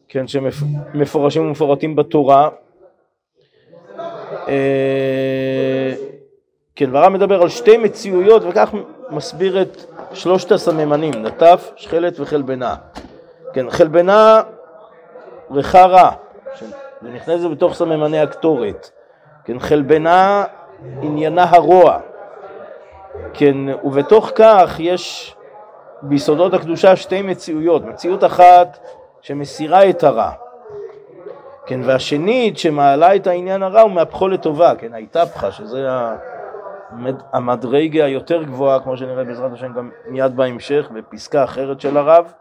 כן, 0.07 0.25
שמפורשים 0.27 1.47
ומפורטים 1.47 1.95
בתורה. 1.95 2.49
אה, 4.47 5.93
כן, 6.75 6.95
והר"ם 6.95 7.13
מדבר 7.13 7.41
על 7.41 7.49
שתי 7.49 7.77
מציאויות 7.77 8.41
וכך 8.49 8.73
מסביר 9.09 9.61
את 9.61 9.85
שלושת 10.13 10.51
הסממנים, 10.51 11.13
נטף, 11.13 11.71
שכלת 11.75 12.19
וחלבנה. 12.19 12.75
כן, 13.53 13.69
חלבנה 13.69 14.41
ריחה 15.51 15.85
רע, 15.85 16.11
זה 17.01 17.09
נכנס 17.09 17.45
בתוך 17.51 17.73
סממני 17.73 18.19
הקטורת. 18.19 18.89
כן, 19.45 19.59
חלבנה 19.59 20.43
עניינה 21.01 21.45
הרוע. 21.49 21.99
כן, 23.33 23.55
ובתוך 23.83 24.31
כך 24.35 24.75
יש 24.79 25.35
ביסודות 26.01 26.53
הקדושה 26.53 26.95
שתי 26.95 27.21
מציאויות, 27.21 27.85
מציאות 27.85 28.23
אחת 28.23 28.79
שמסירה 29.21 29.89
את 29.89 30.03
הרע, 30.03 30.31
כן, 31.65 31.79
והשנית 31.83 32.57
שמעלה 32.57 33.15
את 33.15 33.27
העניין 33.27 33.63
הרע 33.63 33.85
ומהפכו 33.85 34.27
לטובה, 34.27 34.75
כן, 34.75 34.93
האיתפחה, 34.93 35.51
שזה 35.51 35.87
המדרגה 37.33 38.05
היותר 38.05 38.43
גבוהה, 38.43 38.79
כמו 38.79 38.97
שנראה 38.97 39.23
בעזרת 39.23 39.53
השם 39.53 39.73
גם 39.73 39.89
מיד 40.07 40.35
בהמשך, 40.35 40.89
בפסקה 40.93 41.43
אחרת 41.43 41.81
של 41.81 41.97
הרב, 41.97 42.33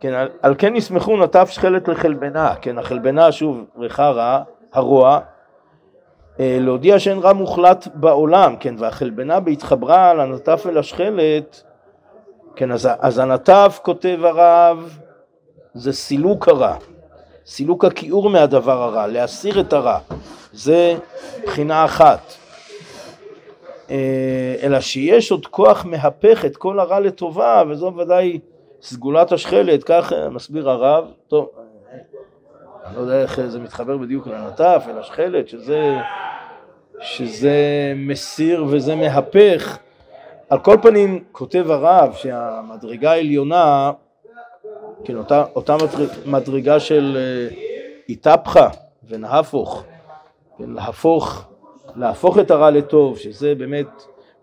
כן, 0.00 0.12
על, 0.12 0.28
על 0.42 0.54
כן 0.58 0.76
ישמחו 0.76 1.16
נטף 1.16 1.50
שכלת 1.50 1.88
לחלבנה, 1.88 2.54
כן, 2.60 2.78
החלבנה 2.78 3.32
שוב 3.32 3.64
ריחה 3.78 4.10
רע, 4.10 4.42
הרוע, 4.72 5.20
אה, 6.40 6.58
להודיע 6.60 6.98
שאין 6.98 7.18
רע 7.18 7.32
מוחלט 7.32 7.88
בעולם, 7.94 8.56
כן, 8.56 8.74
והחלבנה 8.78 9.40
בהתחברה 9.40 10.10
על 10.10 10.20
הנטף 10.20 10.62
ולשכלת 10.66 11.62
כן, 12.60 12.72
אז, 12.72 12.88
אז 12.98 13.18
הנטף, 13.18 13.80
כותב 13.82 14.18
הרב, 14.24 14.98
זה 15.74 15.92
סילוק 15.92 16.48
הרע, 16.48 16.76
סילוק 17.46 17.84
הכיעור 17.84 18.30
מהדבר 18.30 18.82
הרע, 18.82 19.06
להסיר 19.06 19.60
את 19.60 19.72
הרע, 19.72 19.98
זה 20.52 20.94
בחינה 21.46 21.84
אחת. 21.84 22.32
אה, 23.90 24.54
אלא 24.62 24.80
שיש 24.80 25.30
עוד 25.30 25.46
כוח 25.46 25.84
מהפך 25.84 26.44
את 26.44 26.56
כל 26.56 26.80
הרע 26.80 27.00
לטובה, 27.00 27.62
וזו 27.68 27.92
ודאי 27.96 28.38
סגולת 28.82 29.32
השכלת, 29.32 29.84
כך 29.84 30.12
מסביר 30.30 30.70
הרב, 30.70 31.04
טוב, 31.28 31.50
אני 32.84 32.96
לא 32.96 33.00
יודע 33.00 33.22
איך 33.22 33.40
זה 33.46 33.58
מתחבר 33.58 33.96
בדיוק 33.96 34.26
לנטף, 34.26 34.84
אל 34.88 34.98
השכלת, 34.98 35.48
שזה, 35.48 35.98
שזה 37.00 37.58
מסיר 37.96 38.64
וזה 38.68 38.96
מהפך. 38.96 39.78
על 40.50 40.58
כל 40.58 40.76
פנים, 40.82 41.24
כותב 41.32 41.70
הרב 41.70 42.12
שהמדרגה 42.14 43.10
העליונה, 43.10 43.92
כן, 45.04 45.16
אותה, 45.16 45.44
אותה 45.54 45.76
מדרגה 46.26 46.80
של 46.80 47.18
איתפחה 48.08 48.68
ונהפוך, 49.08 49.84
כן, 50.58 50.70
להפוך, 50.70 51.44
להפוך 51.96 52.38
את 52.38 52.50
הרע 52.50 52.70
לטוב, 52.70 53.18
שזה 53.18 53.54
באמת, 53.54 53.86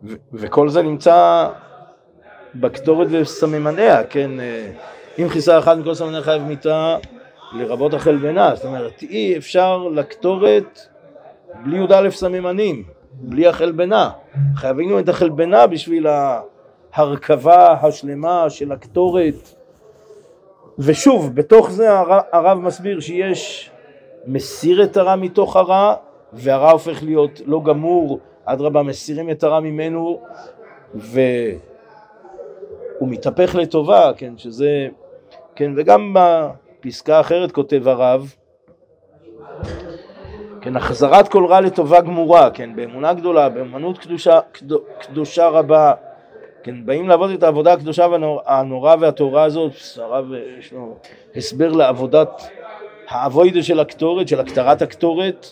ו, 0.03 0.13
וכל 0.33 0.69
זה 0.69 0.81
נמצא 0.81 1.49
בקטורת 2.55 3.07
וסממניה, 3.11 4.03
כן, 4.03 4.31
אם 5.19 5.29
חיסה 5.29 5.59
אחד 5.59 5.79
מכל 5.79 5.93
סממניה 5.93 6.21
חייב 6.21 6.41
מיתה 6.41 6.97
לרבות 7.53 7.93
החלבנה, 7.93 8.55
זאת 8.55 8.65
אומרת 8.65 9.01
אי 9.01 9.37
אפשר 9.37 9.77
לקטורת 9.77 10.79
בלי 11.63 11.77
י"א 11.77 12.09
סממנים, 12.09 12.83
בלי 13.19 13.47
החלבנה, 13.47 14.09
חייבים 14.55 15.00
את 15.00 15.09
החלבנה 15.09 15.67
בשביל 15.67 16.07
ההרכבה 16.93 17.75
השלמה 17.81 18.50
של 18.50 18.71
הקטורת. 18.71 19.53
ושוב, 20.79 21.36
בתוך 21.36 21.71
זה 21.71 21.89
הרב 22.31 22.57
מסביר 22.59 23.00
שיש 23.00 23.71
מסיר 24.27 24.83
את 24.83 24.97
הרע 24.97 25.15
מתוך 25.15 25.55
הרע 25.55 25.95
והרע 26.33 26.71
הופך 26.71 27.03
להיות 27.03 27.41
לא 27.45 27.62
גמור, 27.65 28.19
אדרבה 28.45 28.83
מסירים 28.83 29.29
את 29.29 29.43
הרע 29.43 29.59
ממנו 29.59 30.21
והוא 30.93 31.29
מתהפך 33.01 33.55
לטובה, 33.55 34.12
כן, 34.17 34.38
שזה, 34.38 34.88
כן, 35.55 35.71
וגם 35.75 36.15
בפסקה 36.15 37.19
אחרת 37.19 37.51
כותב 37.51 37.88
הרב, 37.88 38.33
כן, 40.67 40.75
החזרת 40.75 41.27
כל 41.27 41.45
רע 41.45 41.62
לטובה 41.62 42.01
גמורה, 42.01 42.50
כן, 42.50 42.75
באמונה 42.75 43.13
גדולה, 43.13 43.50
באמנות 43.50 43.97
קדושה, 43.97 44.39
קדושה 45.00 45.47
רבה, 45.47 45.93
כן, 46.63 46.86
באים 46.86 47.09
לעבוד 47.09 47.29
את 47.29 47.43
העבודה 47.43 47.74
הקדושה 47.74 48.07
והנוראה 48.07 48.95
והטהורה 49.00 49.43
הזאת, 49.43 49.71
הרב 49.97 50.25
יש 50.59 50.74
לו 50.74 50.97
הסבר 51.36 51.71
לעבודת 51.71 52.50
האבוידה 53.07 53.63
של 53.63 53.79
הקטורת, 53.79 54.27
של 54.27 54.39
הקטרת 54.39 54.81
הקטורת, 54.81 55.47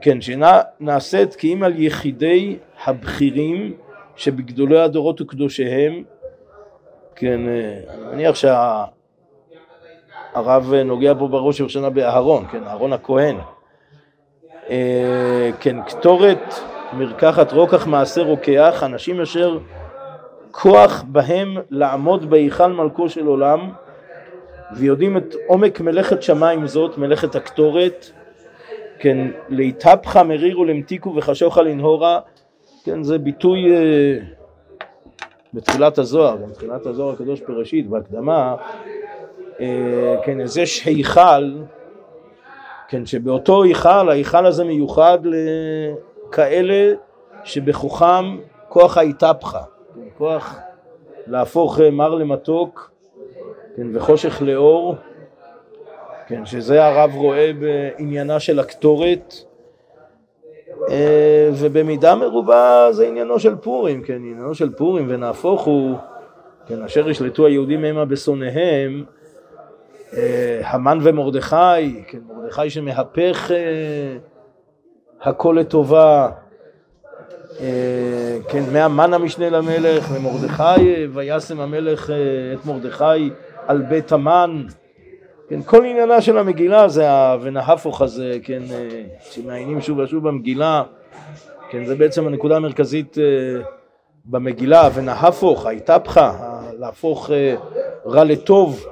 כן, 0.00 0.18
שנעשית 0.20 1.34
כי 1.34 1.54
אם 1.54 1.62
על 1.62 1.72
יחידי 1.76 2.56
הבכירים 2.84 3.76
שבגדולי 4.16 4.80
הדורות 4.80 5.20
וקדושיהם, 5.20 6.02
כן, 7.16 7.40
אני 7.88 8.04
מניח 8.12 8.34
שהרב 8.34 8.84
נוגע 10.84 11.14
פה 11.18 11.28
בראש 11.28 11.60
ובראשונה 11.60 11.90
באהרון, 11.90 12.46
כן, 12.50 12.64
אהרון 12.64 12.92
הכהן, 12.92 13.36
אה, 13.36 13.57
כן, 15.60 15.82
קטורת 15.86 16.54
מרקחת 16.92 17.52
רוקח 17.52 17.86
מעשה 17.86 18.22
רוקח, 18.22 18.82
אנשים 18.86 19.20
אשר 19.20 19.58
כוח 20.50 21.04
בהם 21.08 21.56
לעמוד 21.70 22.30
בהיכל 22.30 22.72
מלכו 22.72 23.08
של 23.08 23.26
עולם 23.26 23.70
ויודעים 24.76 25.16
את 25.16 25.34
עומק 25.46 25.80
מלאכת 25.80 26.22
שמיים 26.22 26.66
זאת, 26.66 26.98
מלאכת 26.98 27.34
הקטורת, 27.34 28.10
כן, 28.98 29.28
להתהפכה 29.48 30.22
מרירו 30.22 30.64
למתיקו 30.64 31.14
וחשוכה 31.16 31.62
לנהורה, 31.62 32.20
כן, 32.84 33.02
זה 33.02 33.18
ביטוי 33.18 33.60
uh, 33.66 34.24
בתחילת 35.54 35.98
הזוהר, 35.98 36.36
בתחילת 36.36 36.86
הזוהר 36.86 37.12
הקדוש 37.12 37.40
בראשית, 37.40 37.88
בהקדמה, 37.88 38.54
uh, 39.58 39.60
כן, 40.24 40.40
אז 40.40 40.58
יש 40.58 40.86
היכל, 40.86 41.52
כן, 42.88 43.06
שבאותו 43.06 43.62
היכל, 43.62 44.08
ההיכל 44.08 44.46
הזה 44.46 44.64
מיוחד 44.64 45.18
לכאלה 46.28 46.94
שבכוחם 47.44 48.38
כוח 48.68 48.98
ההתהפכה, 48.98 49.62
כוח 50.18 50.58
להפוך 51.26 51.80
מר 51.92 52.14
למתוק, 52.14 52.90
כן, 53.76 53.86
וחושך 53.94 54.42
לאור, 54.42 54.94
כן, 56.26 56.46
שזה 56.46 56.84
הרב 56.84 57.14
רואה 57.14 57.50
בעניינה 57.60 58.40
של 58.40 58.58
הקטורת, 58.58 59.34
אה, 60.90 61.50
ובמידה 61.54 62.14
מרובה 62.14 62.88
זה 62.90 63.06
עניינו 63.06 63.38
של 63.38 63.56
פורים, 63.56 64.02
כן, 64.02 64.14
עניינו 64.14 64.54
של 64.54 64.72
פורים, 64.72 65.06
ונהפוך 65.08 65.64
הוא, 65.64 65.96
כן, 66.66 66.82
אשר 66.82 67.10
ישלטו 67.10 67.46
היהודים 67.46 67.84
המה 67.84 68.04
בשונאיהם, 68.04 69.04
המן 70.62 70.98
ומרדכי, 71.02 72.02
כן, 72.06 72.18
מרדכי 72.28 72.70
שמהפך 72.70 73.50
הכל 75.22 75.56
לטובה, 75.60 76.30
כן, 78.48 78.62
מהמן 78.72 79.14
המשנה 79.14 79.50
למלך, 79.50 80.08
ומרדכי, 80.12 81.06
וישם 81.12 81.60
המלך 81.60 82.10
את 82.54 82.66
מרדכי 82.66 83.30
על 83.66 83.82
בית 83.82 84.12
המן, 84.12 84.64
כן, 85.48 85.62
כל 85.62 85.84
עניינה 85.84 86.20
של 86.20 86.38
המגילה 86.38 86.88
זה 86.88 87.10
ה"ונהפוך" 87.10 88.02
הזה, 88.02 88.38
כן, 88.42 88.62
שמעיינים 89.20 89.80
שוב 89.80 89.98
ושוב 89.98 90.28
במגילה, 90.28 90.82
כן, 91.70 91.84
זה 91.84 91.94
בעצם 91.94 92.26
הנקודה 92.26 92.56
המרכזית 92.56 93.18
במגילה, 94.24 94.88
ונהפוך, 94.94 95.66
ההתהפכה, 95.66 96.60
להפוך 96.78 97.30
רע 98.06 98.24
לטוב. 98.24 98.86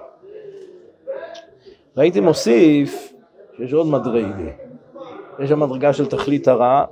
והייתי 1.96 2.20
מוסיף 2.20 3.12
שיש 3.56 3.72
עוד 3.72 3.86
מדרגה, 3.86 4.50
יש 5.38 5.50
המדרגה 5.50 5.92
של 5.92 6.06
תכלית 6.06 6.48
הרע, 6.48 6.84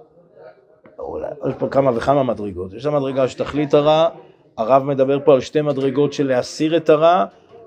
יש 1.49 1.55
פה 1.59 1.69
כמה 1.69 1.91
וכמה 1.95 2.23
מדרגות, 2.23 2.73
יש 2.73 2.87
המדרגה 2.87 3.29
של 3.29 3.39
תכלית 3.39 3.75
הרע, 3.75 4.09
הרב 4.59 4.83
מדבר 4.83 5.19
פה 5.25 5.35
על 5.35 5.41
שתי 5.41 5.61
מדרגות 5.63 6.13
של 6.13 6.27
להסיר 6.27 6.77
את 6.77 6.91
הרע 6.91 7.25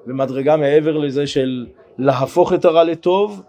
ומדרגה 0.07 0.57
מעבר 0.57 0.97
לזה 0.97 1.27
של 1.27 1.65
להפוך 1.97 2.53
את 2.53 2.65
הרע 2.65 2.83
לטוב, 2.83 3.43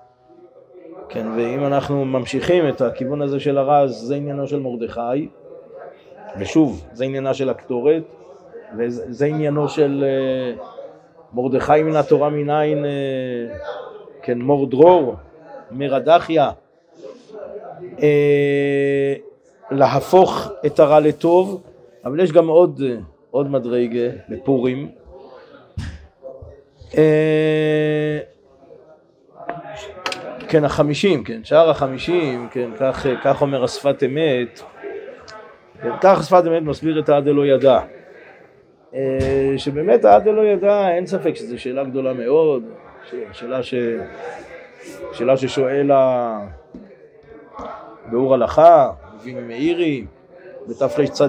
כן, 1.09 1.27
ואם 1.37 1.65
אנחנו 1.65 2.05
ממשיכים 2.05 2.69
את 2.69 2.81
הכיוון 2.81 3.23
הזה 3.23 3.41
של 3.41 3.59
הרע, 3.59 3.79
אז 3.79 3.91
זה 3.91 4.15
עניינו 4.15 4.47
של 4.47 4.61
מרדכי, 4.61 5.29
ושוב, 6.39 6.85
זה 6.93 7.05
עניינה 7.05 7.35
של 7.35 7.49
הקטורת, 7.49 8.03
וזה 8.79 9.27
עניינו 9.27 9.69
של 9.69 10.05
uh, 10.57 10.78
מרדכי 11.33 11.83
מן 11.83 11.97
התורה 11.97 12.29
מניין, 12.29 12.85
uh, 12.85 12.89
כן, 14.23 14.39
מור 14.39 14.67
דרור, 14.67 15.15
מרדכיה, 15.71 16.51
uh, 17.81 18.03
להפוך 19.71 20.49
את 20.67 20.81
הרע 20.81 21.01
לטוב, 21.01 21.63
אבל 22.05 22.21
יש 22.21 22.33
גם 22.33 22.49
עוד, 22.49 22.81
עוד 23.31 23.51
מדרגה 23.51 24.09
בפורים, 24.29 24.91
אה, 26.97 28.19
כן, 30.49 30.65
החמישים, 30.65 31.25
כן, 31.25 31.45
שאר 31.45 31.71
החמישים, 31.71 32.49
כן, 32.51 32.71
כך, 32.81 33.07
כך 33.25 33.43
אומר 33.43 33.65
השפת 33.65 34.03
אמת, 34.07 34.63
כן, 35.83 35.91
כך 36.01 36.19
השפת 36.21 36.43
אמת 36.47 36.63
מסביר 36.63 36.99
את 36.99 37.09
העד 37.09 37.29
אלא 37.29 37.47
ידע. 37.47 37.81
אה, 38.95 39.55
שבאמת 39.57 40.05
העד 40.05 40.29
אלא 40.29 40.43
ידע, 40.43 40.89
אין 40.89 41.07
ספק 41.07 41.35
שזו 41.35 41.61
שאלה 41.61 41.85
גדולה 41.85 42.13
מאוד, 42.13 42.63
שאלה, 43.33 43.63
ש... 43.63 43.75
שאלה 45.13 45.37
ששואל 45.37 45.91
באור 48.11 48.35
הלכה, 48.35 48.91
אבינו 49.17 49.41
מאירי, 49.41 50.07
בתרצ"ה 50.69 51.27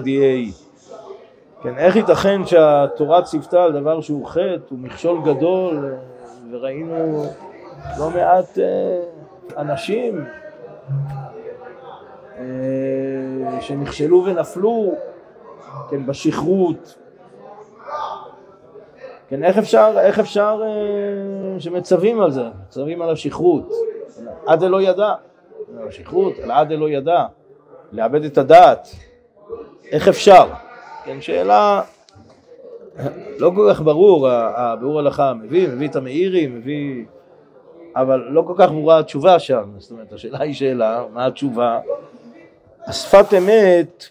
כן, 1.62 1.78
איך 1.78 1.96
ייתכן 1.96 2.46
שהתורה 2.46 3.22
ציוותה 3.22 3.64
על 3.64 3.72
דבר 3.72 4.00
שהוא 4.00 4.26
חטא, 4.26 4.56
הוא 4.70 4.78
מכשול 4.78 5.20
גדול, 5.24 5.94
וראינו 6.50 7.24
לא 7.98 8.10
מעט 8.10 8.58
אה, 8.58 9.00
אנשים 9.56 10.24
אה, 12.38 13.60
שנכשלו 13.60 14.24
ונפלו, 14.24 14.94
כן, 15.90 16.06
בשכרות. 16.06 16.99
כן, 19.30 19.44
איך 19.44 19.58
אפשר, 19.58 19.94
איך 20.00 20.18
אפשר 20.18 20.62
אה, 20.64 21.60
שמצווים 21.60 22.20
על 22.20 22.30
זה, 22.30 22.44
מצווים 22.68 23.02
על 23.02 23.10
השכרות, 23.10 23.72
עד 24.46 24.62
אלא 24.62 24.80
ידע, 24.80 25.14
השכרות, 25.88 26.38
על 26.38 26.50
עד 26.50 26.72
אלא 26.72 26.88
ידע, 26.88 27.24
לאבד 27.92 28.24
את 28.24 28.38
הדעת, 28.38 28.88
איך 29.90 30.08
אפשר? 30.08 30.46
כן, 31.04 31.20
שאלה 31.20 31.82
לא 33.38 33.52
כל 33.54 33.70
כך 33.70 33.80
ברור, 33.80 34.28
הביאור 34.28 34.98
הלכה. 34.98 35.34
מביא, 35.34 35.68
מביא 35.68 35.88
את 35.88 35.96
המאירי, 35.96 36.46
מביא... 36.46 37.04
אבל 37.96 38.20
לא 38.30 38.42
כל 38.46 38.54
כך 38.56 38.70
ברורה 38.70 38.98
התשובה 38.98 39.38
שם, 39.38 39.70
זאת 39.78 39.90
אומרת, 39.90 40.12
השאלה 40.12 40.40
היא 40.40 40.54
שאלה, 40.54 41.04
מה 41.12 41.26
התשובה? 41.26 41.80
השפת 42.86 43.34
אמת, 43.38 44.04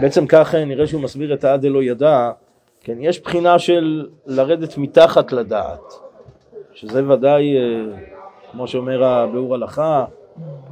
בעצם 0.00 0.26
ככה 0.26 0.64
נראה 0.64 0.86
שהוא 0.86 1.02
מסביר 1.02 1.34
את 1.34 1.44
העד 1.44 1.64
אלא 1.64 1.82
ידע, 1.82 2.30
כן, 2.80 2.96
יש 3.00 3.20
בחינה 3.20 3.58
של 3.58 4.08
לרדת 4.26 4.78
מתחת 4.78 5.32
לדעת, 5.32 5.94
שזה 6.72 7.12
ודאי, 7.12 7.56
אה, 7.56 7.62
כמו 8.52 8.68
שאומר 8.68 9.04
הביאור 9.04 9.54
הלכה, 9.54 10.04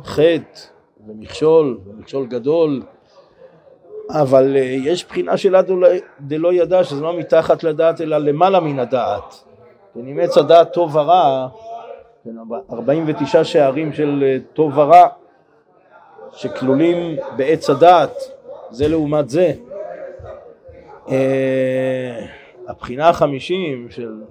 חטא 0.05 0.61
ומכשול, 1.07 1.79
ומכשול 1.87 2.27
גדול, 2.27 2.83
אבל 4.11 4.57
אה, 4.57 4.61
יש 4.61 5.05
בחינה 5.05 5.37
של 5.37 5.55
עד 5.55 5.71
דלא 6.21 6.53
ידע, 6.53 6.85
שזה 6.85 7.03
לא 7.03 7.19
מתחת 7.19 7.65
לדעת 7.65 8.01
אלא 8.01 8.19
למעלה 8.19 8.61
מן 8.61 8.79
הדעת. 8.79 9.45
כן, 9.95 10.07
אם 10.07 10.19
עץ 10.23 10.39
הדעת 10.39 10.73
טוב 10.73 10.97
ורע, 10.97 11.49
49 12.73 13.39
כן, 13.39 13.45
שערים 13.45 13.93
של 13.93 14.25
אה, 14.27 14.37
טוב 14.53 14.79
ורע 14.79 15.09
שכלולים 16.33 17.17
בעץ 17.37 17.71
הדעת, 17.71 18.17
זה 18.71 18.89
לעומת 18.89 19.31
זה. 19.31 19.53
אה, 21.09 22.27
הבחינה 22.69 23.09
החמישים 23.09 23.91
של 23.91 24.23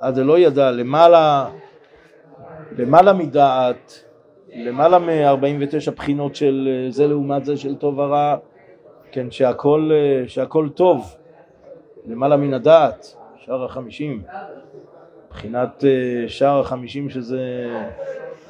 עד 0.00 0.14
דלא 0.14 0.38
ידע, 0.38 0.70
למעלה, 0.70 1.50
למעלה 2.78 3.12
מדעת, 3.12 4.04
למעלה 4.54 4.98
מ-49 4.98 5.90
בחינות 5.90 6.34
של 6.34 6.86
זה 6.88 7.06
לעומת 7.06 7.44
זה 7.44 7.56
של 7.56 7.74
טוב 7.74 7.98
ורע, 7.98 8.36
כן, 9.12 9.30
שהכל, 9.30 9.90
אה, 9.92 10.28
שהכל 10.28 10.68
טוב, 10.74 11.16
למעלה 12.06 12.36
מן 12.36 12.54
הדעת, 12.54 13.16
שער 13.36 13.64
החמישים, 13.64 14.22
מבחינת 15.26 15.84
אה, 15.84 16.28
שער 16.28 16.60
החמישים 16.60 17.10
שזה, 17.10 17.70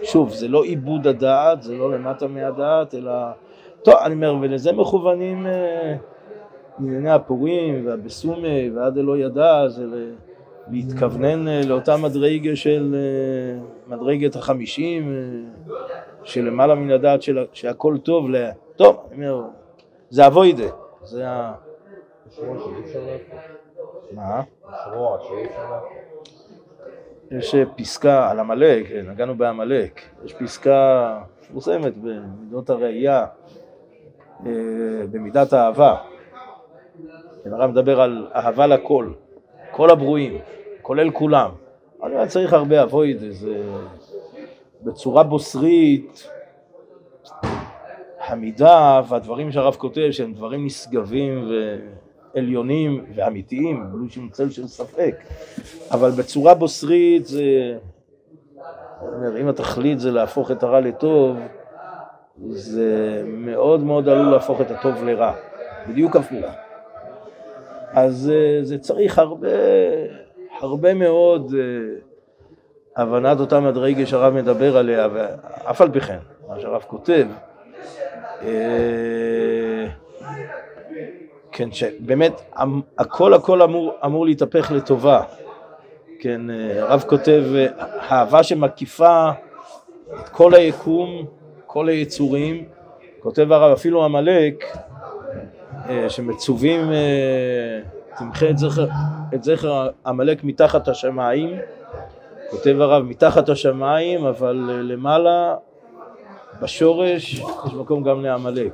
שוב, 0.02 0.30
זה 0.30 0.48
לא 0.48 0.64
עיבוד 0.64 1.06
הדעת, 1.06 1.62
זה 1.62 1.74
לא 1.76 1.92
למטה 1.92 2.26
מהדעת, 2.26 2.94
אלא, 2.94 3.12
טוב, 3.82 3.94
אני 3.94 4.14
אומר, 4.14 4.36
ולזה 4.40 4.72
מכוונים 4.72 5.46
אה, 5.46 5.94
ענייני 6.78 7.10
הפורים 7.10 7.86
והבסומי 7.86 8.70
ועד 8.74 8.98
אלא 8.98 9.16
ידע, 9.16 9.68
זה 9.68 9.86
להתכוונן 10.70 11.68
לאותה 11.68 11.96
מדרגה 11.96 12.56
של 12.56 12.96
מדרגת 13.88 14.36
החמישים, 14.36 15.12
שלמעלה 16.24 16.74
מן 16.74 16.90
הדעת 16.90 17.20
שהכל 17.52 17.98
טוב, 18.02 18.26
טוב, 18.76 19.08
אני 19.12 19.30
אומר, 19.30 19.48
זה 20.10 20.26
אבוידה, 20.26 20.68
זה 21.02 21.28
ה... 21.28 21.54
מה? 24.12 24.42
יש 27.30 27.54
פסקה 27.76 28.30
על 28.30 28.40
עמלק, 28.40 28.88
כן, 28.88 29.10
נגענו 29.10 29.34
בעמלק, 29.34 30.00
יש 30.24 30.34
פסקה 30.34 31.18
מפורסמת 31.40 31.96
במידות 31.96 32.70
הראייה, 32.70 33.26
אה, 34.46 34.52
במידת 35.10 35.52
האהבה. 35.52 36.11
כן, 37.44 37.52
הרב 37.52 37.70
מדבר 37.70 38.00
על 38.00 38.26
אהבה 38.34 38.66
לכל, 38.66 39.12
כל 39.70 39.90
הברואים, 39.90 40.38
כולל 40.82 41.10
כולם. 41.10 41.50
אני 42.02 42.14
אומר, 42.14 42.26
צריך 42.26 42.52
הרבה 42.52 42.82
אבויד, 42.82 43.18
זה 43.30 43.62
בצורה 44.82 45.22
בוסרית, 45.22 46.28
המידה 48.20 49.00
והדברים 49.08 49.52
שהרב 49.52 49.74
כותב 49.74 50.08
שהם 50.10 50.32
דברים 50.32 50.66
נשגבים 50.66 51.50
ועליונים 52.34 53.04
ואמיתיים, 53.14 53.86
בלי 53.92 54.10
שום 54.10 54.28
צל 54.28 54.50
של 54.50 54.66
ספק, 54.66 55.14
אבל 55.90 56.10
בצורה 56.10 56.54
בוסרית 56.54 57.26
זה, 57.26 57.78
אומר, 59.02 59.40
אם 59.40 59.48
התכלית 59.48 60.00
זה 60.00 60.10
להפוך 60.10 60.50
את 60.50 60.62
הרע 60.62 60.80
לטוב, 60.80 61.36
זה 62.48 63.22
מאוד 63.26 63.80
מאוד 63.80 64.08
עלול 64.08 64.26
להפוך 64.26 64.60
את 64.60 64.70
הטוב 64.70 65.04
לרע, 65.04 65.32
בדיוק 65.88 66.16
הפוך. 66.16 66.46
אז 67.92 68.32
אה, 68.34 68.64
זה 68.64 68.78
צריך 68.78 69.18
הרבה, 69.18 69.48
הרבה 70.60 70.94
מאוד 70.94 71.54
אה, 71.58 73.02
הבנת 73.02 73.40
אותה 73.40 73.60
מדרגה 73.60 74.06
שהרב 74.06 74.34
מדבר 74.34 74.76
עליה, 74.76 75.08
ואף 75.12 75.80
על 75.80 75.90
פי 75.90 76.00
כן, 76.00 76.18
מה 76.48 76.60
שהרב 76.60 76.82
כותב, 76.86 77.26
אה, 78.42 79.86
כן, 81.52 81.72
שבאמת 81.72 82.40
הכל 82.98 83.34
הכל 83.34 83.62
אמור, 83.62 83.92
אמור 84.04 84.26
להתהפך 84.26 84.70
לטובה. 84.70 85.22
כן, 86.20 86.40
הרב 86.78 87.04
כותב, 87.08 87.44
אהבה 88.10 88.42
שמקיפה 88.42 89.30
את 90.20 90.28
כל 90.28 90.54
היקום, 90.54 91.24
כל 91.66 91.88
היצורים, 91.88 92.64
כותב 93.20 93.52
הרב, 93.52 93.72
אפילו 93.72 94.04
עמלק, 94.04 94.64
שמצווים, 96.08 96.80
תמחה 98.18 98.50
את 98.50 98.58
זכר, 98.58 98.86
את 99.34 99.44
זכר 99.44 99.88
עמלק 100.06 100.44
מתחת 100.44 100.88
השמיים, 100.88 101.58
כותב 102.50 102.80
הרב, 102.80 103.02
מתחת 103.02 103.48
השמיים, 103.48 104.26
אבל 104.26 104.56
למעלה 104.82 105.56
בשורש 106.62 107.34
יש 107.66 107.74
מקום 107.74 108.02
גם 108.02 108.22
לעמלק. 108.22 108.72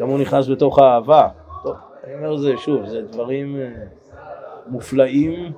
גם 0.00 0.08
הוא 0.08 0.18
נכנס 0.18 0.48
בתוך 0.48 0.78
האהבה. 0.78 1.28
טוב, 1.62 1.76
אני 2.04 2.14
אומר 2.14 2.36
זה 2.36 2.52
שוב, 2.56 2.86
זה 2.86 3.02
דברים 3.02 3.56
אה, 3.56 3.70
מופלאים, 4.66 5.52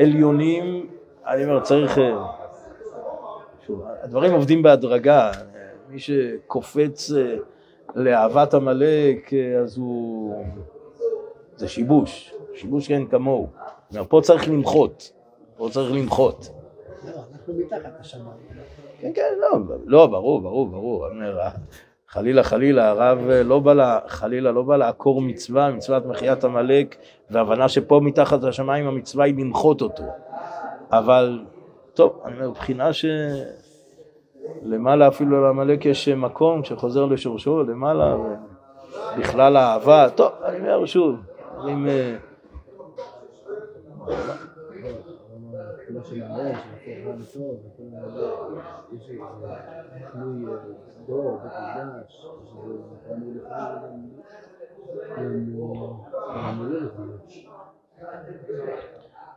עליונים, 0.00 0.86
אני 1.26 1.44
אומר, 1.44 1.60
צריך... 1.60 1.98
אה, 1.98 2.24
שוב, 3.66 3.82
הדברים 4.02 4.32
עובדים 4.32 4.62
בהדרגה, 4.62 5.30
מי 5.88 5.98
שקופץ 5.98 7.12
אה, 7.12 7.36
לאהבת 7.94 8.54
עמלק, 8.54 9.30
אז 9.62 9.78
הוא... 9.78 10.44
זה 11.56 11.68
שיבוש, 11.68 12.34
שיבוש 12.54 12.88
כן 12.88 13.06
כמוהו. 13.06 13.46
פה 14.08 14.20
צריך 14.22 14.48
למחות, 14.48 15.12
פה 15.56 15.68
צריך 15.72 15.92
למחות. 15.92 16.48
לא, 17.04 17.10
אנחנו 17.32 17.54
מתחת 17.54 18.00
השמיים. 18.00 18.36
כן, 19.00 19.10
כן, 19.14 19.34
לא, 19.38 19.58
לא, 19.86 20.06
ברור, 20.06 20.40
ברור, 20.40 20.68
ברור. 20.68 21.06
חלילה, 22.08 22.42
חלילה, 22.42 22.88
הרב 22.88 23.18
לא 23.28 23.60
בא, 23.60 23.72
לה, 23.72 23.98
חלילה, 24.06 24.52
לא 24.52 24.62
בא 24.62 24.76
לעקור 24.76 25.20
מצווה, 25.20 25.70
מצוות 25.70 26.06
מחיית 26.06 26.44
עמלק, 26.44 26.96
והבנה 27.30 27.68
שפה 27.68 28.00
מתחת 28.02 28.42
לשמיים 28.42 28.86
המצווה 28.86 29.24
היא 29.24 29.34
למחות 29.38 29.82
אותו. 29.82 30.04
אבל, 30.90 31.44
טוב, 31.94 32.20
אני 32.24 32.34
אומר, 32.34 32.50
מבחינה 32.50 32.92
שלמעלה 34.62 35.08
אפילו 35.08 35.42
לעמלק 35.42 35.86
יש 35.86 36.08
מקום 36.08 36.64
שחוזר 36.64 37.04
לשורשו, 37.04 37.62
למעלה, 37.62 38.16
ובכלל 39.16 39.56
האהבה, 39.56 40.10
טוב, 40.10 40.32
אני 40.44 40.58
אומר 40.58 40.86
שוב, 40.86 41.16
אם... 41.68 41.86
לפעמים 49.96 50.48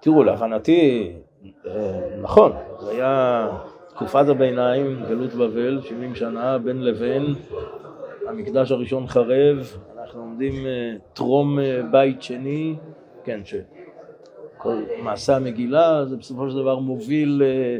תראו, 0.02 0.24
להבנתי, 0.24 1.14
נכון, 2.22 2.52
זה 2.80 2.92
היה 2.92 3.48
תקופת 3.96 4.28
הביניים, 4.28 5.04
גלות 5.10 5.34
בבל, 5.34 5.82
70 5.82 6.16
שנה, 6.16 6.58
בין 6.58 6.84
לבין, 6.84 7.36
המקדש 8.28 8.72
הראשון 8.72 9.08
חרב, 9.08 9.78
אנחנו 9.98 10.22
עומדים 10.22 10.54
טרום 11.14 11.60
בית 11.92 12.22
שני, 12.22 12.76
כן, 13.24 13.42
ש... 13.46 13.56
כל 14.62 14.84
מעשה 15.04 15.36
המגילה, 15.36 16.06
זה 16.06 16.18
בסופו 16.18 16.50
של 16.50 16.58
דבר 16.58 16.80
מוביל... 16.80 17.42
אה, 17.46 17.78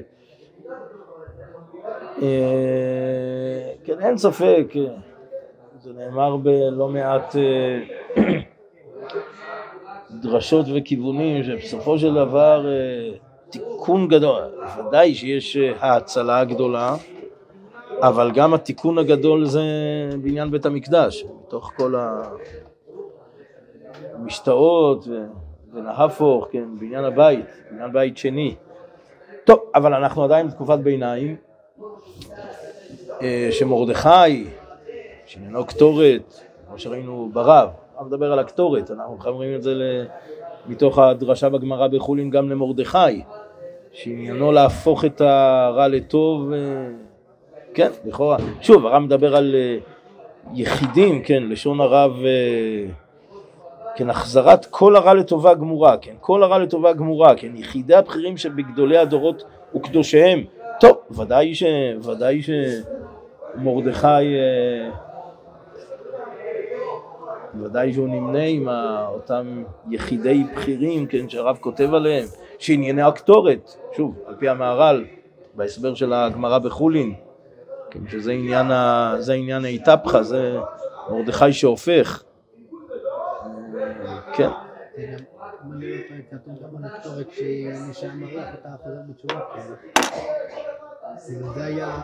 אה, 2.22 3.74
כן, 3.84 4.00
אין 4.00 4.18
ספק, 4.18 4.74
זה 5.80 5.94
נאמר 5.94 6.38
בלא 6.38 6.88
מעט 6.88 7.36
אה, 7.36 7.80
דרשות 10.22 10.66
וכיוונים, 10.76 11.44
שבסופו 11.44 12.00
של 12.00 12.14
דבר 12.14 12.66
תיקון 13.52 14.08
גדול, 14.08 14.44
ודאי 14.78 15.16
שיש 15.16 15.58
האצלה 15.80 16.40
הגדולה, 16.40 16.96
אבל 18.00 18.32
גם 18.32 18.54
התיקון 18.54 18.98
הגדול 18.98 19.46
זה 19.46 19.62
בעניין 20.22 20.52
בית 20.52 20.66
המקדש, 20.66 21.26
מתוך 21.46 21.72
כל 21.76 21.96
המשתאות. 24.14 25.08
ונהפוך, 25.74 26.48
כן, 26.52 26.66
בעניין 26.80 27.04
הבית, 27.04 27.46
בעניין 27.70 27.92
בית 27.92 28.18
שני. 28.18 28.56
טוב, 29.44 29.60
אבל 29.76 29.94
אנחנו 29.94 30.24
עדיין 30.24 30.48
בתקופת 30.48 30.80
ביניים, 30.80 31.36
אה, 33.22 33.48
שמרדכי, 33.52 34.48
שעניינו 35.26 35.66
קטורת, 35.66 36.40
כמו 36.68 36.80
שראינו 36.80 37.30
ברב, 37.34 37.70
אני 38.00 38.08
מדבר 38.08 38.34
על 38.34 38.40
הקטורת, 38.40 38.92
אנחנו 38.92 39.16
מחברים 39.16 39.56
את 39.56 39.64
זה 39.64 40.06
מתוך 40.68 41.00
הדרשה 41.00 41.50
בגמרא 41.50 41.88
בחולין 41.88 42.30
גם 42.30 42.50
למרדכי, 42.50 43.22
שעניינו 43.94 44.52
להפוך 44.52 45.06
את 45.06 45.22
הרע 45.22 45.88
לטוב, 45.88 46.52
אה, 46.52 46.58
כן, 47.74 47.90
לכאורה. 48.06 48.38
שוב, 48.62 48.86
הרב 48.86 49.00
מדבר 49.00 49.36
על 49.36 49.56
אה, 49.56 49.78
יחידים, 50.54 51.22
כן, 51.24 51.44
לשון 51.50 51.82
הרב 51.82 52.14
כן, 53.96 54.10
החזרת 54.10 54.66
כל 54.66 54.96
הרע 54.96 55.14
לטובה 55.14 55.54
גמורה, 55.54 55.98
כן, 55.98 56.14
כל 56.20 56.44
הרע 56.44 56.60
לטובה 56.60 56.94
גמורה, 56.94 57.36
כן, 57.36 57.52
יחידי 57.56 57.96
הבכירים 57.96 58.38
שבגדולי 58.38 58.98
הדורות 58.98 59.44
וקדושיהם. 59.76 60.44
טוב, 60.80 60.98
ודאי 61.12 61.56
ש... 61.56 61.64
ודאי 62.06 62.42
שמרדכי, 62.42 64.08
אה, 64.08 64.90
ודאי 67.60 67.94
שהוא 67.94 68.08
נמנה 68.08 68.44
עם 68.44 68.68
אותם 69.08 69.64
יחידי 69.90 70.44
בכירים, 70.56 71.08
כן, 71.08 71.30
שהרב 71.30 71.58
כותב 71.62 71.94
עליהם, 71.94 72.26
שענייני 72.60 73.02
הקטורת, 73.02 73.76
שוב, 73.96 74.20
על 74.26 74.36
פי 74.36 74.50
המהר"ל, 74.50 75.06
בהסבר 75.54 75.94
של 75.94 76.14
הגמרא 76.14 76.60
בחולין, 76.60 77.14
כן, 77.90 78.00
שזה 78.08 78.32
עניין, 78.32 78.72
ה... 78.72 79.16
זה 79.20 79.34
עניין 79.34 79.66
האיתפחה, 79.66 80.24
זה 80.24 80.60
מרדכי 81.10 81.54
שהופך. 81.54 82.24
כן. 84.34 84.50
זה 91.18 91.64
היה 91.66 92.02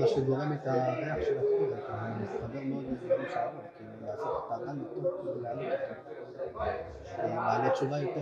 מה 0.00 0.06
שגורם 0.06 0.52
את 0.52 0.66
הריח 0.66 1.16
של 1.26 1.38
הכתובת, 1.38 1.90
אני 1.90 2.14
מתחבר 2.22 2.60
מאוד 2.64 2.84
לדברים 2.92 3.26
שאמרו, 3.34 3.60
כאילו 3.76 3.90
לעשות 4.06 4.44
את 4.46 4.52
הרע 4.52 4.72
לטוב 4.72 5.36
ולעלות 5.36 5.72
אותו. 5.90 6.60
בעלי 7.18 7.70
תשובה 7.70 7.98
יותר, 7.98 8.20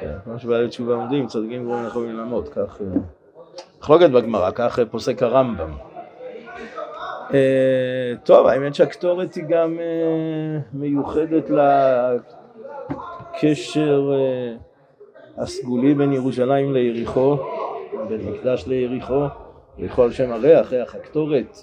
כן, 0.00 0.14
כמו 0.24 0.38
שבעלי 0.38 0.68
תשובה 0.68 0.94
עומדים, 0.94 1.26
צדיקים 1.26 1.64
גורמים 1.64 1.86
יכולים 1.86 2.16
לעמוד, 2.16 2.48
כך 2.48 2.80
מחלוקת 3.78 4.10
בגמרא, 4.10 4.50
כך 4.54 4.78
פוסק 4.90 5.22
הרמב"ם. 5.22 5.72
אה, 7.34 8.12
טוב, 8.24 8.46
האמת 8.46 8.74
שהקטורת 8.74 9.34
היא 9.34 9.44
גם 9.48 9.78
אה, 9.80 10.58
מיוחדת 10.72 11.50
לקשר 13.34 14.10
אה, 14.14 14.56
הסגולי 15.38 15.94
בין 15.94 16.12
ירושלים 16.12 16.72
ליריחו, 16.72 17.36
בין 18.08 18.20
מקדש 18.20 18.66
ליריחו, 18.66 19.24
יריחו 19.78 20.02
על 20.02 20.12
שם 20.12 20.32
הריח, 20.32 20.72
ריח 20.72 20.94
הקטורת, 20.94 21.58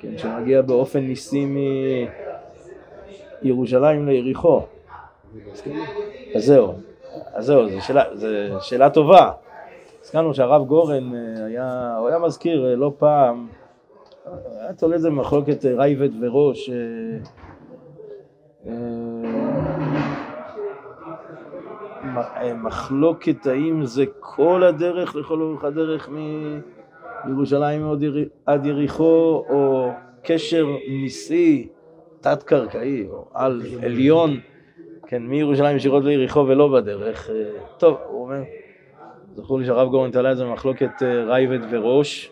כן, 0.00 0.18
שמגיע 0.18 0.62
באופן 0.62 1.00
ניסי 1.00 1.46
מירושלים 3.42 4.08
ליריחו. 4.08 4.62
אז 6.34 6.44
זהו, 6.44 6.74
אז 7.32 7.46
זהו, 7.46 7.70
זו 7.70 7.80
שאלה, 7.80 8.04
זו 8.14 8.28
שאלה 8.60 8.90
טובה. 8.90 9.30
הזכרנו 10.02 10.34
שהרב 10.34 10.66
גורן 10.66 11.10
היה, 11.46 11.96
הוא 11.98 12.08
היה 12.08 12.18
מזכיר 12.18 12.74
לא 12.74 12.92
פעם 12.98 13.46
היה 14.60 14.72
תולה 14.72 14.96
את 14.96 15.00
זה 15.00 15.10
במחלוקת 15.10 15.66
אה, 15.66 15.74
רייבד 15.74 16.22
וראש. 16.22 16.70
מחלוקת 22.54 23.46
האם 23.46 23.86
זה 23.86 24.04
כל 24.20 24.62
הדרך 24.62 25.16
לכל 25.16 25.40
אורך 25.40 25.64
הדרך 25.64 26.08
מירושלים 27.24 27.86
עד 28.46 28.66
יריחו, 28.66 29.44
או 29.48 29.90
קשר 30.22 30.66
ניסי, 30.88 31.68
תת-קרקעי, 32.20 33.06
או 33.10 33.24
על 33.34 33.62
עליון, 33.82 34.40
כן, 35.06 35.22
מירושלים 35.22 35.76
ישירות 35.76 36.04
ליריחו 36.04 36.44
ולא 36.48 36.68
בדרך. 36.68 37.30
טוב, 37.78 37.96
הוא 38.08 38.22
אומר, 38.24 38.42
זכור 39.34 39.58
לי 39.58 39.66
שהרב 39.66 39.90
גורן 39.90 40.10
תלה 40.10 40.32
את 40.32 40.36
זה 40.36 40.44
במחלוקת 40.44 41.02
רייבד 41.26 41.58
וראש. 41.70 42.30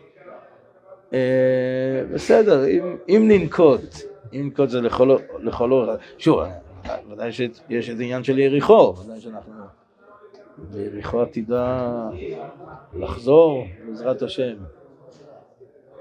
אה, 1.13 1.19
בסדר, 2.15 2.67
אם, 2.67 2.97
אם 3.09 3.25
ננקוט, 3.29 3.97
אם 4.33 4.41
ננקוט 4.45 4.69
זה 4.69 4.81
לכל 5.41 5.73
אורך, 5.73 6.01
שוב, 6.19 6.41
ודאי 7.11 7.33
שיש 7.33 7.91
איזה 7.91 8.03
עניין 8.03 8.25
של 8.25 8.39
יריחו, 8.39 8.95
ודאי 9.05 9.21
שאנחנו, 9.21 9.65
ויריחו 10.71 11.23
עתידה 11.23 12.09
לחזור 12.95 13.65
בעזרת 13.87 14.23
השם. 14.23 14.55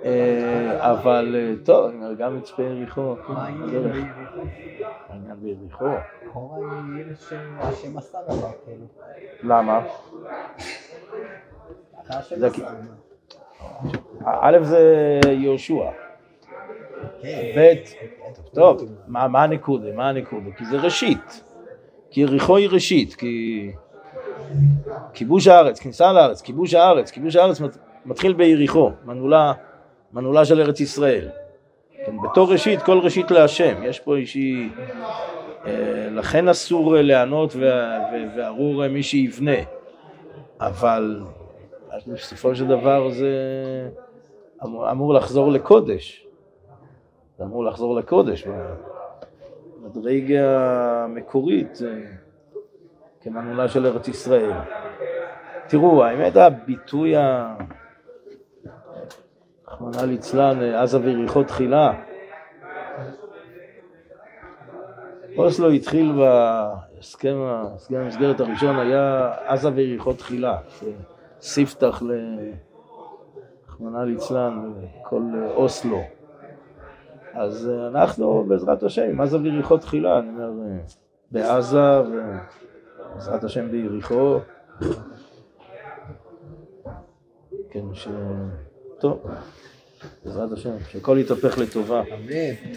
אה, 0.03 0.91
אבל 0.91 1.35
אה, 1.35 1.53
טוב, 1.65 1.91
גם 2.17 2.37
מצפה 2.37 2.63
יריחו, 2.63 3.15
מה 3.27 3.47
העניין 5.09 5.35
ביריחו. 5.41 5.85
כאילו. 8.65 8.85
למה? 9.43 9.81
א' 14.25 14.57
זה 14.61 15.19
יהושע, 15.31 15.91
ב', 17.57 17.73
טוב, 18.53 18.83
מה, 19.07 19.43
הנקודה? 19.43 19.93
מה 19.95 20.09
הנקודה? 20.09 20.51
כי 20.57 20.65
זה 20.65 20.77
ראשית, 20.77 21.43
כי 22.11 22.21
יריחו 22.21 22.57
היא 22.57 22.69
ראשית, 22.69 23.15
כי 23.15 23.71
כיבוש 25.13 25.47
הארץ, 25.47 25.79
כניסה 25.79 26.13
לארץ, 26.13 26.41
כיבוש 26.41 26.73
הארץ, 26.73 27.11
כיבוש 27.11 27.35
הארץ 27.35 27.61
מתחיל 28.05 28.33
ביריחו, 28.33 28.91
מנעולה, 29.05 29.53
מנעולה 30.13 30.45
של 30.45 30.61
ארץ 30.61 30.79
ישראל. 30.79 31.29
כן, 32.05 32.15
בתור 32.23 32.51
ראשית, 32.51 32.81
כל 32.81 32.99
ראשית 32.99 33.31
להשם, 33.31 33.83
יש 33.83 33.99
פה 33.99 34.17
איזושהי... 34.17 34.69
אה, 35.65 36.07
לכן 36.11 36.47
אסור 36.47 36.95
לענות 36.97 37.55
וארור 38.35 38.87
מי 38.87 39.03
שיבנה, 39.03 39.57
אבל 40.59 41.21
בסופו 42.07 42.55
של 42.55 42.67
דבר 42.67 43.09
זה 43.09 43.33
אמור 44.91 45.13
לחזור 45.13 45.51
לקודש. 45.51 46.27
זה 47.41 47.45
אמור 47.45 47.65
לחזור 47.65 47.95
לקודש, 47.95 48.47
במדרגה 49.81 51.03
המקורית, 51.03 51.79
כמנעולה 53.21 53.67
של 53.67 53.85
ארץ 53.85 54.07
ישראל. 54.07 54.51
תראו, 55.67 56.03
האמת 56.03 56.35
הביטוי 56.35 57.15
ה... 57.15 57.55
רחמנא 59.67 60.01
ליצלן, 60.01 60.61
עזה 60.61 60.99
ויריחו 60.99 61.43
תחילה. 61.43 61.93
אוסלו 65.37 65.69
התחיל 65.69 66.11
בהסכם 66.11 67.35
המסגרת 67.89 68.39
הראשון, 68.39 68.79
היה 68.79 69.33
עזה 69.45 69.69
ויריחו 69.75 70.13
תחילה. 70.13 70.57
ספתח 71.39 72.01
רחמנא 73.67 74.03
ליצלן, 74.03 74.73
כל 75.03 75.21
אוסלו. 75.55 76.01
אז 77.33 77.69
אה, 77.69 77.87
אנחנו 77.87 78.45
בעזרת 78.47 78.83
השם, 78.83 79.15
מה 79.15 79.25
זה 79.25 79.37
ביריחו 79.37 79.77
תחילה? 79.77 80.19
אני 80.19 80.29
אומר, 80.29 80.51
אה, 80.65 80.77
בעזה 81.31 81.99
ובעזרת 82.01 83.43
השם 83.43 83.71
ביריחו. 83.71 84.39
כן, 87.69 87.85
ש... 87.93 88.07
טוב, 88.99 89.27
בעזרת 90.25 90.51
השם, 90.51 90.79
שהכל 90.89 91.17
יתהפך 91.19 91.57
לטובה. 91.57 92.01
אמן. 92.01 92.73